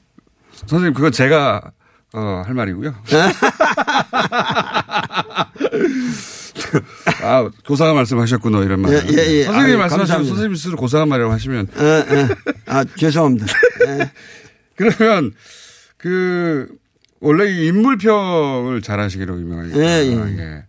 선생님 0.66 0.92
그건 0.92 1.10
제가 1.12 1.72
어, 2.12 2.42
할 2.46 2.54
말이고요. 2.54 2.94
아, 7.22 7.50
고상한 7.66 7.94
말씀하셨구나 7.96 8.62
이런 8.64 8.80
말. 8.80 8.92
예, 8.92 8.96
예, 8.96 9.38
예. 9.38 9.44
선생님이 9.44 9.72
아유, 9.72 9.78
말씀하시고 9.78 9.96
감사합니다. 9.96 10.28
선생님 10.28 10.54
스스로 10.56 10.76
고상한 10.76 11.08
말이라고 11.08 11.32
하시면 11.32 11.68
예, 11.78 12.04
예. 12.10 12.28
아 12.66 12.84
죄송합니다. 12.84 13.46
예. 13.88 14.10
그러면 14.76 15.32
그 15.96 16.68
원래 17.20 17.50
이 17.50 17.66
인물평을 17.66 18.82
잘 18.82 19.00
하시기로 19.00 19.40
유명하니까. 19.40 19.78
예, 19.78 20.06
예. 20.06 20.38
예. 20.38 20.64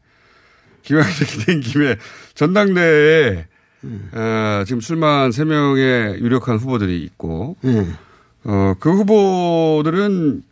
기왕이렇게 0.83 1.45
된 1.45 1.59
김에 1.61 1.95
전당대회에 2.33 3.45
어, 4.11 4.63
지금 4.65 4.79
출마한 4.79 5.31
세 5.31 5.45
명의 5.45 6.19
유력한 6.19 6.57
후보들이 6.57 7.01
있고 7.03 7.55
예. 7.65 7.85
어, 8.43 8.73
그 8.79 8.91
후보들은 8.91 10.43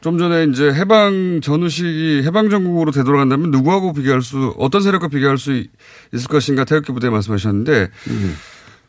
좀 0.00 0.18
전에 0.18 0.44
이제 0.50 0.72
해방 0.72 1.40
전후식이 1.42 2.22
해방 2.24 2.48
전국으로 2.48 2.90
되돌아간다면 2.90 3.50
누구하고 3.50 3.92
비교할 3.92 4.22
수, 4.22 4.54
어떤 4.58 4.80
세력과 4.82 5.08
비교할 5.08 5.36
수 5.36 5.52
있- 5.52 5.70
있을 6.14 6.28
것인가 6.28 6.64
태극기 6.64 6.92
부대 6.92 7.10
말씀하셨는데, 7.10 7.88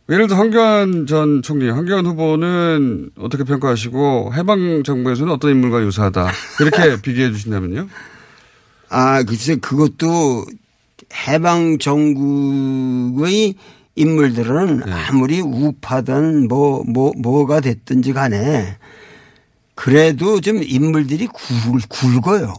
예를 0.09 0.27
들어 0.27 0.37
황교안 0.39 1.05
전 1.07 1.41
총리, 1.41 1.69
황교안 1.69 2.05
후보는 2.05 3.11
어떻게 3.17 3.43
평가하시고 3.43 4.33
해방 4.35 4.83
정부에서는 4.83 5.31
어떤 5.33 5.51
인물과 5.51 5.83
유사하다. 5.83 6.31
이렇게 6.61 7.01
비교해 7.01 7.31
주신다면요? 7.31 7.87
아 8.89 9.23
글쎄 9.23 9.55
그것도 9.57 10.45
해방 11.27 11.77
정국의 11.77 13.55
인물들은 13.95 14.83
아무리 14.89 15.41
우파든 15.41 16.47
뭐, 16.47 16.83
뭐, 16.87 17.11
뭐가 17.17 17.59
됐든지 17.59 18.13
간에 18.13 18.77
그래도 19.81 20.39
좀 20.41 20.61
인물들이 20.61 21.25
굵, 21.25 21.89
굵어요. 21.89 22.53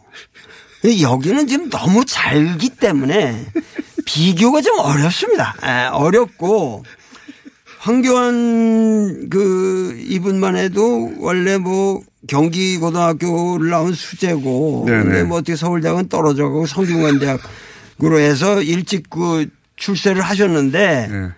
여기는 1.01 1.47
지금 1.47 1.71
너무 1.71 2.05
잘기 2.05 2.71
때문에 2.71 3.47
비교가 4.05 4.61
좀 4.61 4.81
어렵습니다. 4.81 5.55
에, 5.63 5.87
어렵고 5.93 6.83
황교안 7.79 9.29
그 9.31 9.97
이분만 10.01 10.57
해도 10.57 11.13
원래 11.19 11.59
뭐 11.59 12.03
경기 12.27 12.77
고등학교를 12.79 13.71
나온 13.71 13.93
수재고 13.93 14.87
네네. 14.89 15.03
근데 15.05 15.23
뭐 15.23 15.39
어떻게 15.39 15.55
서울대학은 15.55 16.09
떨어져가고 16.09 16.67
성균관대학으로 16.67 18.19
해서 18.19 18.61
일찍 18.61 19.09
그 19.09 19.47
출세를 19.77 20.23
하셨는데 20.23 21.09
네. 21.09 21.29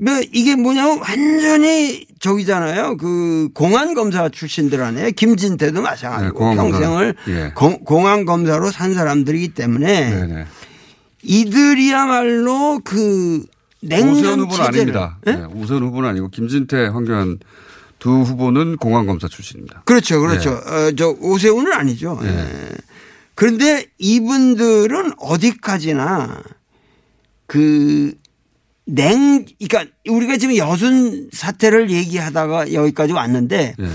뭐 0.00 0.20
이게 0.32 0.54
뭐냐면 0.54 1.00
완전히 1.00 2.06
저기잖아요. 2.20 2.96
그 2.98 3.48
공안 3.54 3.94
검사 3.94 4.28
출신들 4.28 4.80
안에 4.82 5.10
김진태도 5.12 5.82
마찬가지고 5.82 6.50
네. 6.50 6.56
평생을 6.56 7.14
예. 7.28 7.52
공- 7.54 7.80
공안 7.84 8.24
검사로 8.24 8.70
산 8.70 8.94
사람들이기 8.94 9.48
때문에 9.54 10.10
네네. 10.10 10.44
이들이야말로 11.22 12.80
그 12.84 13.44
냉전 13.80 14.10
오세훈 14.12 14.40
후보는 14.40 14.64
아닙니다. 14.64 15.18
네, 15.24 15.44
오세훈 15.54 15.82
후보는 15.84 16.08
아니고 16.10 16.28
김진태, 16.30 16.86
황교안 16.86 17.38
두 17.98 18.10
후보는 18.22 18.76
공안 18.76 19.06
검사 19.06 19.26
출신입니다. 19.28 19.82
그렇죠, 19.84 20.20
그렇죠. 20.20 20.50
어, 20.52 20.92
저 20.96 21.08
오세훈은 21.20 21.72
아니죠. 21.72 22.18
네. 22.22 22.28
예. 22.28 22.70
그런데 23.34 23.86
이분들은 23.98 25.12
어디까지나 25.18 26.42
그 27.46 28.12
냉, 28.88 29.44
그러니까 29.60 29.92
우리가 30.08 30.36
지금 30.36 30.56
여순 30.56 31.30
사태를 31.32 31.90
얘기하다가 31.90 32.72
여기까지 32.72 33.12
왔는데 33.12 33.74
네. 33.78 33.88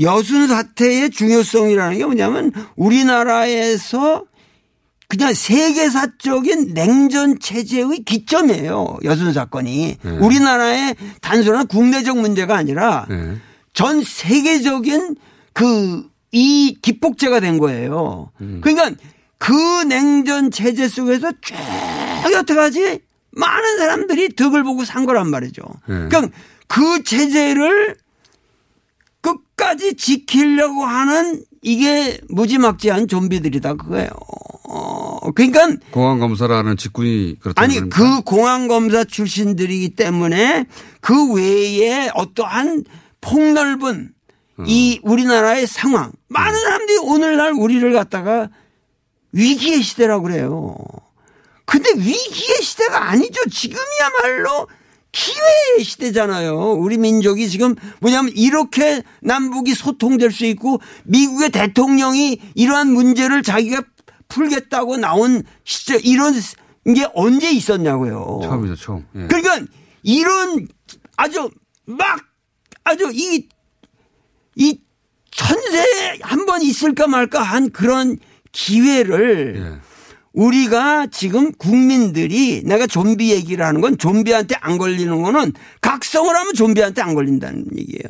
여순 0.00 0.48
사태의 0.48 1.10
중요성이라는 1.10 1.98
게 1.98 2.04
뭐냐면 2.04 2.52
우리나라에서 2.76 4.24
그냥 5.08 5.32
세계사적인 5.32 6.74
냉전 6.74 7.38
체제의 7.40 8.04
기점이에요. 8.04 8.98
여순 9.04 9.32
사건이. 9.32 9.96
네. 10.02 10.10
우리나라의 10.10 10.96
단순한 11.20 11.66
국내적 11.66 12.18
문제가 12.18 12.56
아니라 12.56 13.06
네. 13.08 13.36
전 13.72 14.02
세계적인 14.02 15.16
그 15.52 16.08
이 16.32 16.76
기폭제가 16.82 17.40
된 17.40 17.58
거예요. 17.58 18.30
음. 18.40 18.60
그러니까 18.62 18.90
그 19.38 19.52
냉전 19.84 20.50
체제 20.50 20.88
속에서 20.88 21.32
쭉 21.40 21.54
여태까지 22.32 23.00
많은 23.30 23.78
사람들이 23.78 24.34
덕을 24.34 24.62
보고 24.62 24.84
산 24.84 25.06
거란 25.06 25.30
말이죠. 25.30 25.62
네. 25.88 26.08
그러니까 26.08 26.28
그 26.66 27.02
체제를 27.02 27.96
끝까지 29.20 29.94
지키려고 29.96 30.84
하는 30.84 31.42
이게 31.62 32.20
무지막지한 32.28 33.08
좀비들이다 33.08 33.74
그거예요. 33.74 34.10
어, 34.70 35.30
그러니까 35.32 35.68
공안 35.90 36.18
검사라는 36.18 36.76
직군이 36.76 37.36
그렇다는 37.40 37.64
아니 37.64 37.78
겁니까? 37.78 37.96
그 37.96 38.22
공안 38.22 38.68
검사 38.68 39.04
출신들이기 39.04 39.90
때문에 39.90 40.66
그 41.00 41.32
외에 41.32 42.10
어떠한 42.14 42.84
폭넓은 43.20 44.12
어. 44.58 44.64
이 44.66 45.00
우리나라의 45.02 45.66
상황 45.66 46.12
많은 46.28 46.58
사람들이 46.58 46.98
오늘날 46.98 47.52
우리를 47.52 47.92
갖다가 47.92 48.50
위기의 49.32 49.82
시대라고 49.82 50.24
그래요. 50.24 50.76
근데 51.68 51.90
위기의 51.96 52.62
시대가 52.62 53.10
아니죠. 53.10 53.42
지금이야말로 53.50 54.68
기회의 55.12 55.84
시대잖아요. 55.84 56.72
우리 56.72 56.96
민족이 56.96 57.48
지금 57.50 57.74
뭐냐면 58.00 58.32
이렇게 58.34 59.02
남북이 59.20 59.74
소통될 59.74 60.32
수 60.32 60.46
있고 60.46 60.80
미국의 61.04 61.50
대통령이 61.50 62.40
이러한 62.54 62.90
문제를 62.90 63.42
자기가 63.42 63.82
풀겠다고 64.28 64.96
나온 64.96 65.42
시절 65.64 66.00
이런 66.04 66.32
게 66.94 67.06
언제 67.14 67.50
있었냐고요. 67.50 68.40
처음이죠, 68.44 68.76
처음. 68.76 69.06
예. 69.16 69.26
그러니까 69.26 69.60
이런 70.02 70.66
아주 71.16 71.50
막 71.84 72.20
아주 72.84 73.10
이, 73.12 73.46
이 74.54 74.80
천세에 75.30 76.18
한번 76.22 76.62
있을까 76.62 77.06
말까 77.06 77.42
한 77.42 77.70
그런 77.70 78.18
기회를 78.52 79.80
예. 79.82 79.87
우리가 80.38 81.08
지금 81.10 81.52
국민들이 81.52 82.62
내가 82.64 82.86
좀비 82.86 83.30
얘기를 83.30 83.64
하는 83.64 83.80
건 83.80 83.98
좀비한테 83.98 84.56
안 84.60 84.78
걸리는 84.78 85.22
거는 85.22 85.52
각성을 85.80 86.34
하면 86.34 86.54
좀비한테 86.54 87.02
안 87.02 87.14
걸린다는 87.14 87.66
얘기예요. 87.76 88.08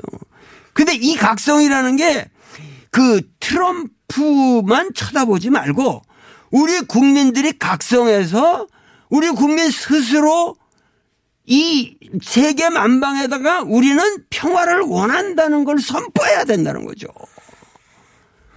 근데 0.72 0.94
이 0.94 1.16
각성이라는 1.16 1.96
게 1.96 2.28
그 2.90 3.20
트럼프만 3.40 4.94
쳐다보지 4.94 5.50
말고 5.50 6.02
우리 6.50 6.80
국민들이 6.80 7.56
각성해서 7.58 8.66
우리 9.10 9.28
국민 9.30 9.70
스스로 9.70 10.56
이 11.46 11.96
세계 12.22 12.68
만방에다가 12.68 13.62
우리는 13.62 14.02
평화를 14.30 14.80
원한다는 14.80 15.64
걸 15.64 15.78
선포해야 15.78 16.44
된다는 16.44 16.84
거죠. 16.84 17.06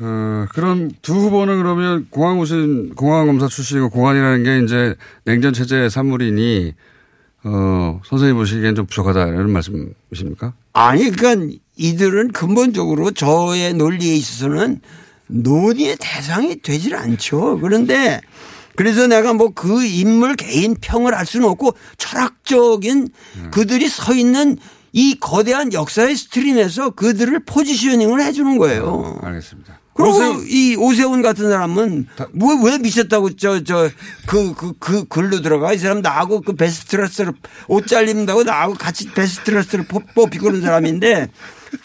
어, 0.01 0.45
그럼 0.53 0.89
두 1.01 1.13
후보는 1.13 1.57
그러면 1.57 2.07
공안 2.09 2.37
우신 2.39 2.95
공안검사 2.95 3.47
출신이고 3.47 3.89
공안이라는 3.91 4.43
게 4.43 4.65
이제 4.65 4.95
냉전 5.25 5.53
체제의 5.53 5.89
산물이니 5.89 6.73
어, 7.43 8.01
선생님 8.05 8.35
보시기엔 8.35 8.75
좀 8.75 8.85
부족하다 8.85 9.27
이런 9.27 9.51
말씀이십니까? 9.51 10.53
아니, 10.73 11.09
그러니까 11.11 11.55
이들은 11.75 12.31
근본적으로 12.31 13.11
저의 13.11 13.73
논리에 13.73 14.15
있어서는 14.15 14.81
논의의 15.27 15.97
대상이 15.99 16.61
되질 16.61 16.95
않죠. 16.95 17.59
그런데 17.61 18.21
그래서 18.75 19.07
내가 19.07 19.33
뭐 19.33 19.51
그 19.53 19.85
인물 19.85 20.35
개인 20.35 20.75
평을 20.75 21.15
할 21.15 21.25
수는 21.25 21.47
없고 21.47 21.75
철학적인 21.97 23.09
음. 23.37 23.51
그들이 23.51 23.87
서 23.87 24.13
있는 24.13 24.57
이 24.93 25.15
거대한 25.19 25.73
역사의 25.73 26.15
stream에서 26.15 26.91
그들을 26.91 27.45
positioning을 27.45 28.21
해주는 28.21 28.57
거예요. 28.57 29.19
알겠습니다. 29.21 29.80
그리고 29.93 30.11
오세훈- 30.13 30.45
이 30.47 30.75
오세훈 30.77 31.21
같은 31.21 31.49
사람은 31.49 32.07
뭐왜 32.33 32.77
미쳤다고 32.79 33.35
저 33.35 33.63
저 33.63 33.89
그 34.25 34.53
그 34.55 34.73
그 34.79 35.05
글로 35.05 35.41
들어가? 35.41 35.73
이 35.73 35.77
사람 35.77 36.01
나하고 36.01 36.41
그 36.41 36.53
best 36.55 36.79
dresser로 36.79 37.33
옷 37.67 37.87
잘 37.87 38.00
입는다고 38.00 38.43
나하고 38.43 38.73
같이 38.75 39.11
best 39.11 39.34
dresser로 39.34 39.85
뽑히고 39.85 40.45
그런 40.47 40.61
사람인데 40.61 41.29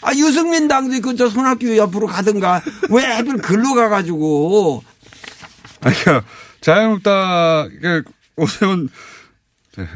아 0.01 0.13
유승민 0.13 0.67
당도 0.67 0.95
있고 0.95 1.15
저 1.15 1.29
손학규 1.29 1.75
옆으로 1.77 2.07
가든가? 2.07 2.61
왜 2.89 3.03
하필 3.05 3.37
글로 3.37 3.73
가가지고? 3.73 4.83
아니, 5.81 5.95
그러니까 5.95 6.27
자유한국당, 6.61 7.69
그 7.81 8.03
오세훈, 8.35 8.89
네, 9.77 9.87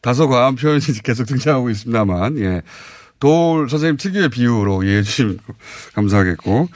다소 0.00 0.28
과한 0.28 0.54
표현이 0.56 0.80
계속 1.02 1.24
등장하고 1.26 1.68
있습니다만, 1.70 2.38
예. 2.38 2.62
도울 3.18 3.68
선생님 3.68 3.96
특유의 3.96 4.28
비유로 4.30 4.84
이해해 4.84 5.02
주시면 5.02 5.38
감사하겠고, 5.94 6.68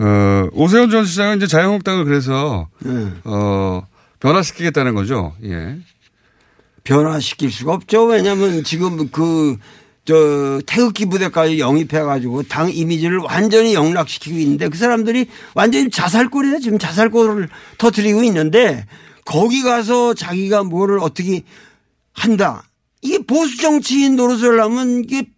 어, 0.00 0.48
오세훈 0.52 0.88
전 0.90 1.04
시장은 1.04 1.36
이제 1.36 1.46
자유한국당을 1.46 2.04
그래서, 2.06 2.68
어, 3.24 3.82
변화시키겠다는 4.18 4.94
거죠. 4.94 5.34
예. 5.44 5.76
변화시킬 6.84 7.52
수가 7.52 7.74
없죠. 7.74 8.04
왜냐하면 8.06 8.64
지금 8.64 9.10
그, 9.10 9.58
저, 10.06 10.60
태극기 10.66 11.04
부대까지 11.04 11.58
영입해 11.58 12.00
가지고 12.00 12.42
당 12.44 12.70
이미지를 12.72 13.18
완전히 13.18 13.74
영락시키고 13.74 14.38
있는데 14.38 14.68
그 14.70 14.78
사람들이 14.78 15.26
완전히 15.54 15.90
자살골이에요. 15.90 16.60
지금 16.60 16.78
자살골을 16.78 17.50
터뜨리고 17.76 18.24
있는데 18.24 18.86
거기 19.26 19.62
가서 19.62 20.14
자기가 20.14 20.64
뭐를 20.64 20.98
어떻게 21.00 21.42
한다. 22.14 22.64
이게 23.02 23.18
보수 23.18 23.58
정치인 23.58 24.16
노릇을 24.16 24.60
하면 24.62 25.04
이게, 25.04 25.28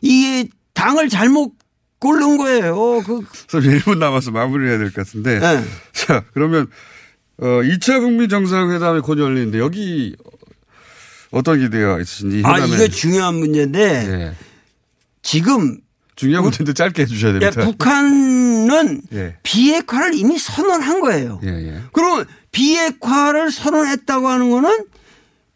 이게 0.00 0.48
당을 0.74 1.08
잘못 1.08 1.52
고른 2.02 2.36
거예요. 2.36 3.00
그, 3.06 3.20
그럼 3.48 3.64
1분 3.64 3.98
남아서 3.98 4.32
마무리해야 4.32 4.76
될 4.78 4.90
것 4.90 5.06
같은데. 5.06 5.38
네. 5.38 5.64
자, 5.92 6.24
그러면, 6.34 6.66
어, 7.38 7.44
2차 7.46 8.00
북미 8.00 8.26
정상회담이 8.26 9.00
곧 9.02 9.20
열리는데 9.20 9.60
여기 9.60 10.16
어떤 11.30 11.60
기대가 11.60 12.00
있으신지. 12.00 12.40
이 12.40 12.42
아, 12.44 12.58
이거 12.58 12.88
중요한 12.88 13.36
문제인데 13.36 13.80
예. 13.80 14.34
지금 15.22 15.78
중요한 16.16 16.42
문제인데 16.42 16.72
짧게 16.74 17.02
해주셔야 17.02 17.36
예, 17.36 17.38
됩니다. 17.38 17.64
북한은 17.64 19.02
예. 19.14 19.36
비핵화를 19.44 20.14
이미 20.14 20.38
선언한 20.38 21.00
거예요. 21.00 21.40
예, 21.44 21.48
예. 21.48 21.80
그럼 21.92 22.24
비핵화를 22.50 23.52
선언했다고 23.52 24.28
하는 24.28 24.50
거는 24.50 24.84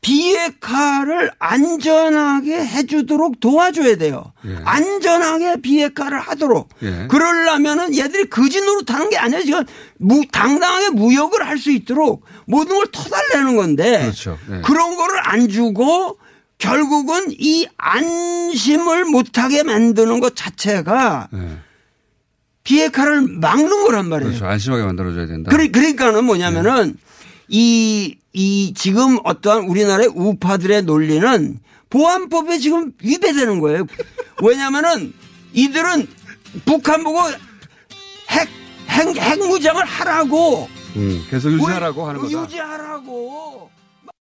비핵화를 0.07 1.33
안전하게 1.41 2.65
해주도록 2.65 3.41
도와줘야 3.41 3.97
돼요. 3.97 4.33
예. 4.47 4.57
안전하게 4.65 5.61
비핵화를 5.61 6.21
하도록. 6.21 6.69
예. 6.83 7.09
그러려면은 7.09 7.93
얘들이 7.97 8.31
거짓 8.31 8.61
노릇하는 8.61 9.11
게 9.11 9.19
아니에요. 9.19 9.43
지금 9.43 9.65
무, 9.99 10.23
당당하게 10.31 10.91
무역을 10.91 11.45
할 11.45 11.57
수 11.59 11.73
있도록 11.73 12.23
모든 12.47 12.77
걸 12.77 12.87
터달라는 12.93 13.57
건데. 13.57 14.03
그렇죠. 14.03 14.39
예. 14.53 14.61
그런 14.61 14.95
거를 14.97 15.19
안 15.25 15.49
주고 15.49 16.19
결국은 16.59 17.27
이 17.31 17.67
안심을 17.77 19.07
못하게 19.07 19.65
만드는 19.65 20.21
것 20.21 20.37
자체가 20.37 21.29
예. 21.35 21.59
비핵화를 22.63 23.23
막는 23.41 23.85
거란 23.87 24.09
말이에요. 24.09 24.31
그렇죠. 24.31 24.47
안심하게 24.47 24.85
만들어줘야 24.85 25.27
된다. 25.27 25.51
그러, 25.51 25.67
그러니까는 25.69 26.25
뭐냐면은 26.25 26.97
이, 27.49 28.17
이 28.33 28.75
지금 28.75 29.19
어떠한 29.25 29.65
우리나라의 29.65 30.11
우파들의 30.15 30.83
논리는 30.83 31.59
보안법에 31.91 32.59
지금 32.59 32.93
위배되는 33.03 33.61
거예요. 33.61 33.87
왜냐면은 34.43 35.13
이들은 35.53 36.09
북한 36.65 37.05
보고 37.05 37.21
핵, 38.31 38.49
핵, 38.89 39.17
핵무장을 39.17 39.85
하라고. 39.85 40.69
음, 40.97 41.25
계속 41.31 41.53
유지하라고 41.53 42.07
하는 42.09 42.21
거다. 42.21 42.43
유지하라고. 42.43 43.71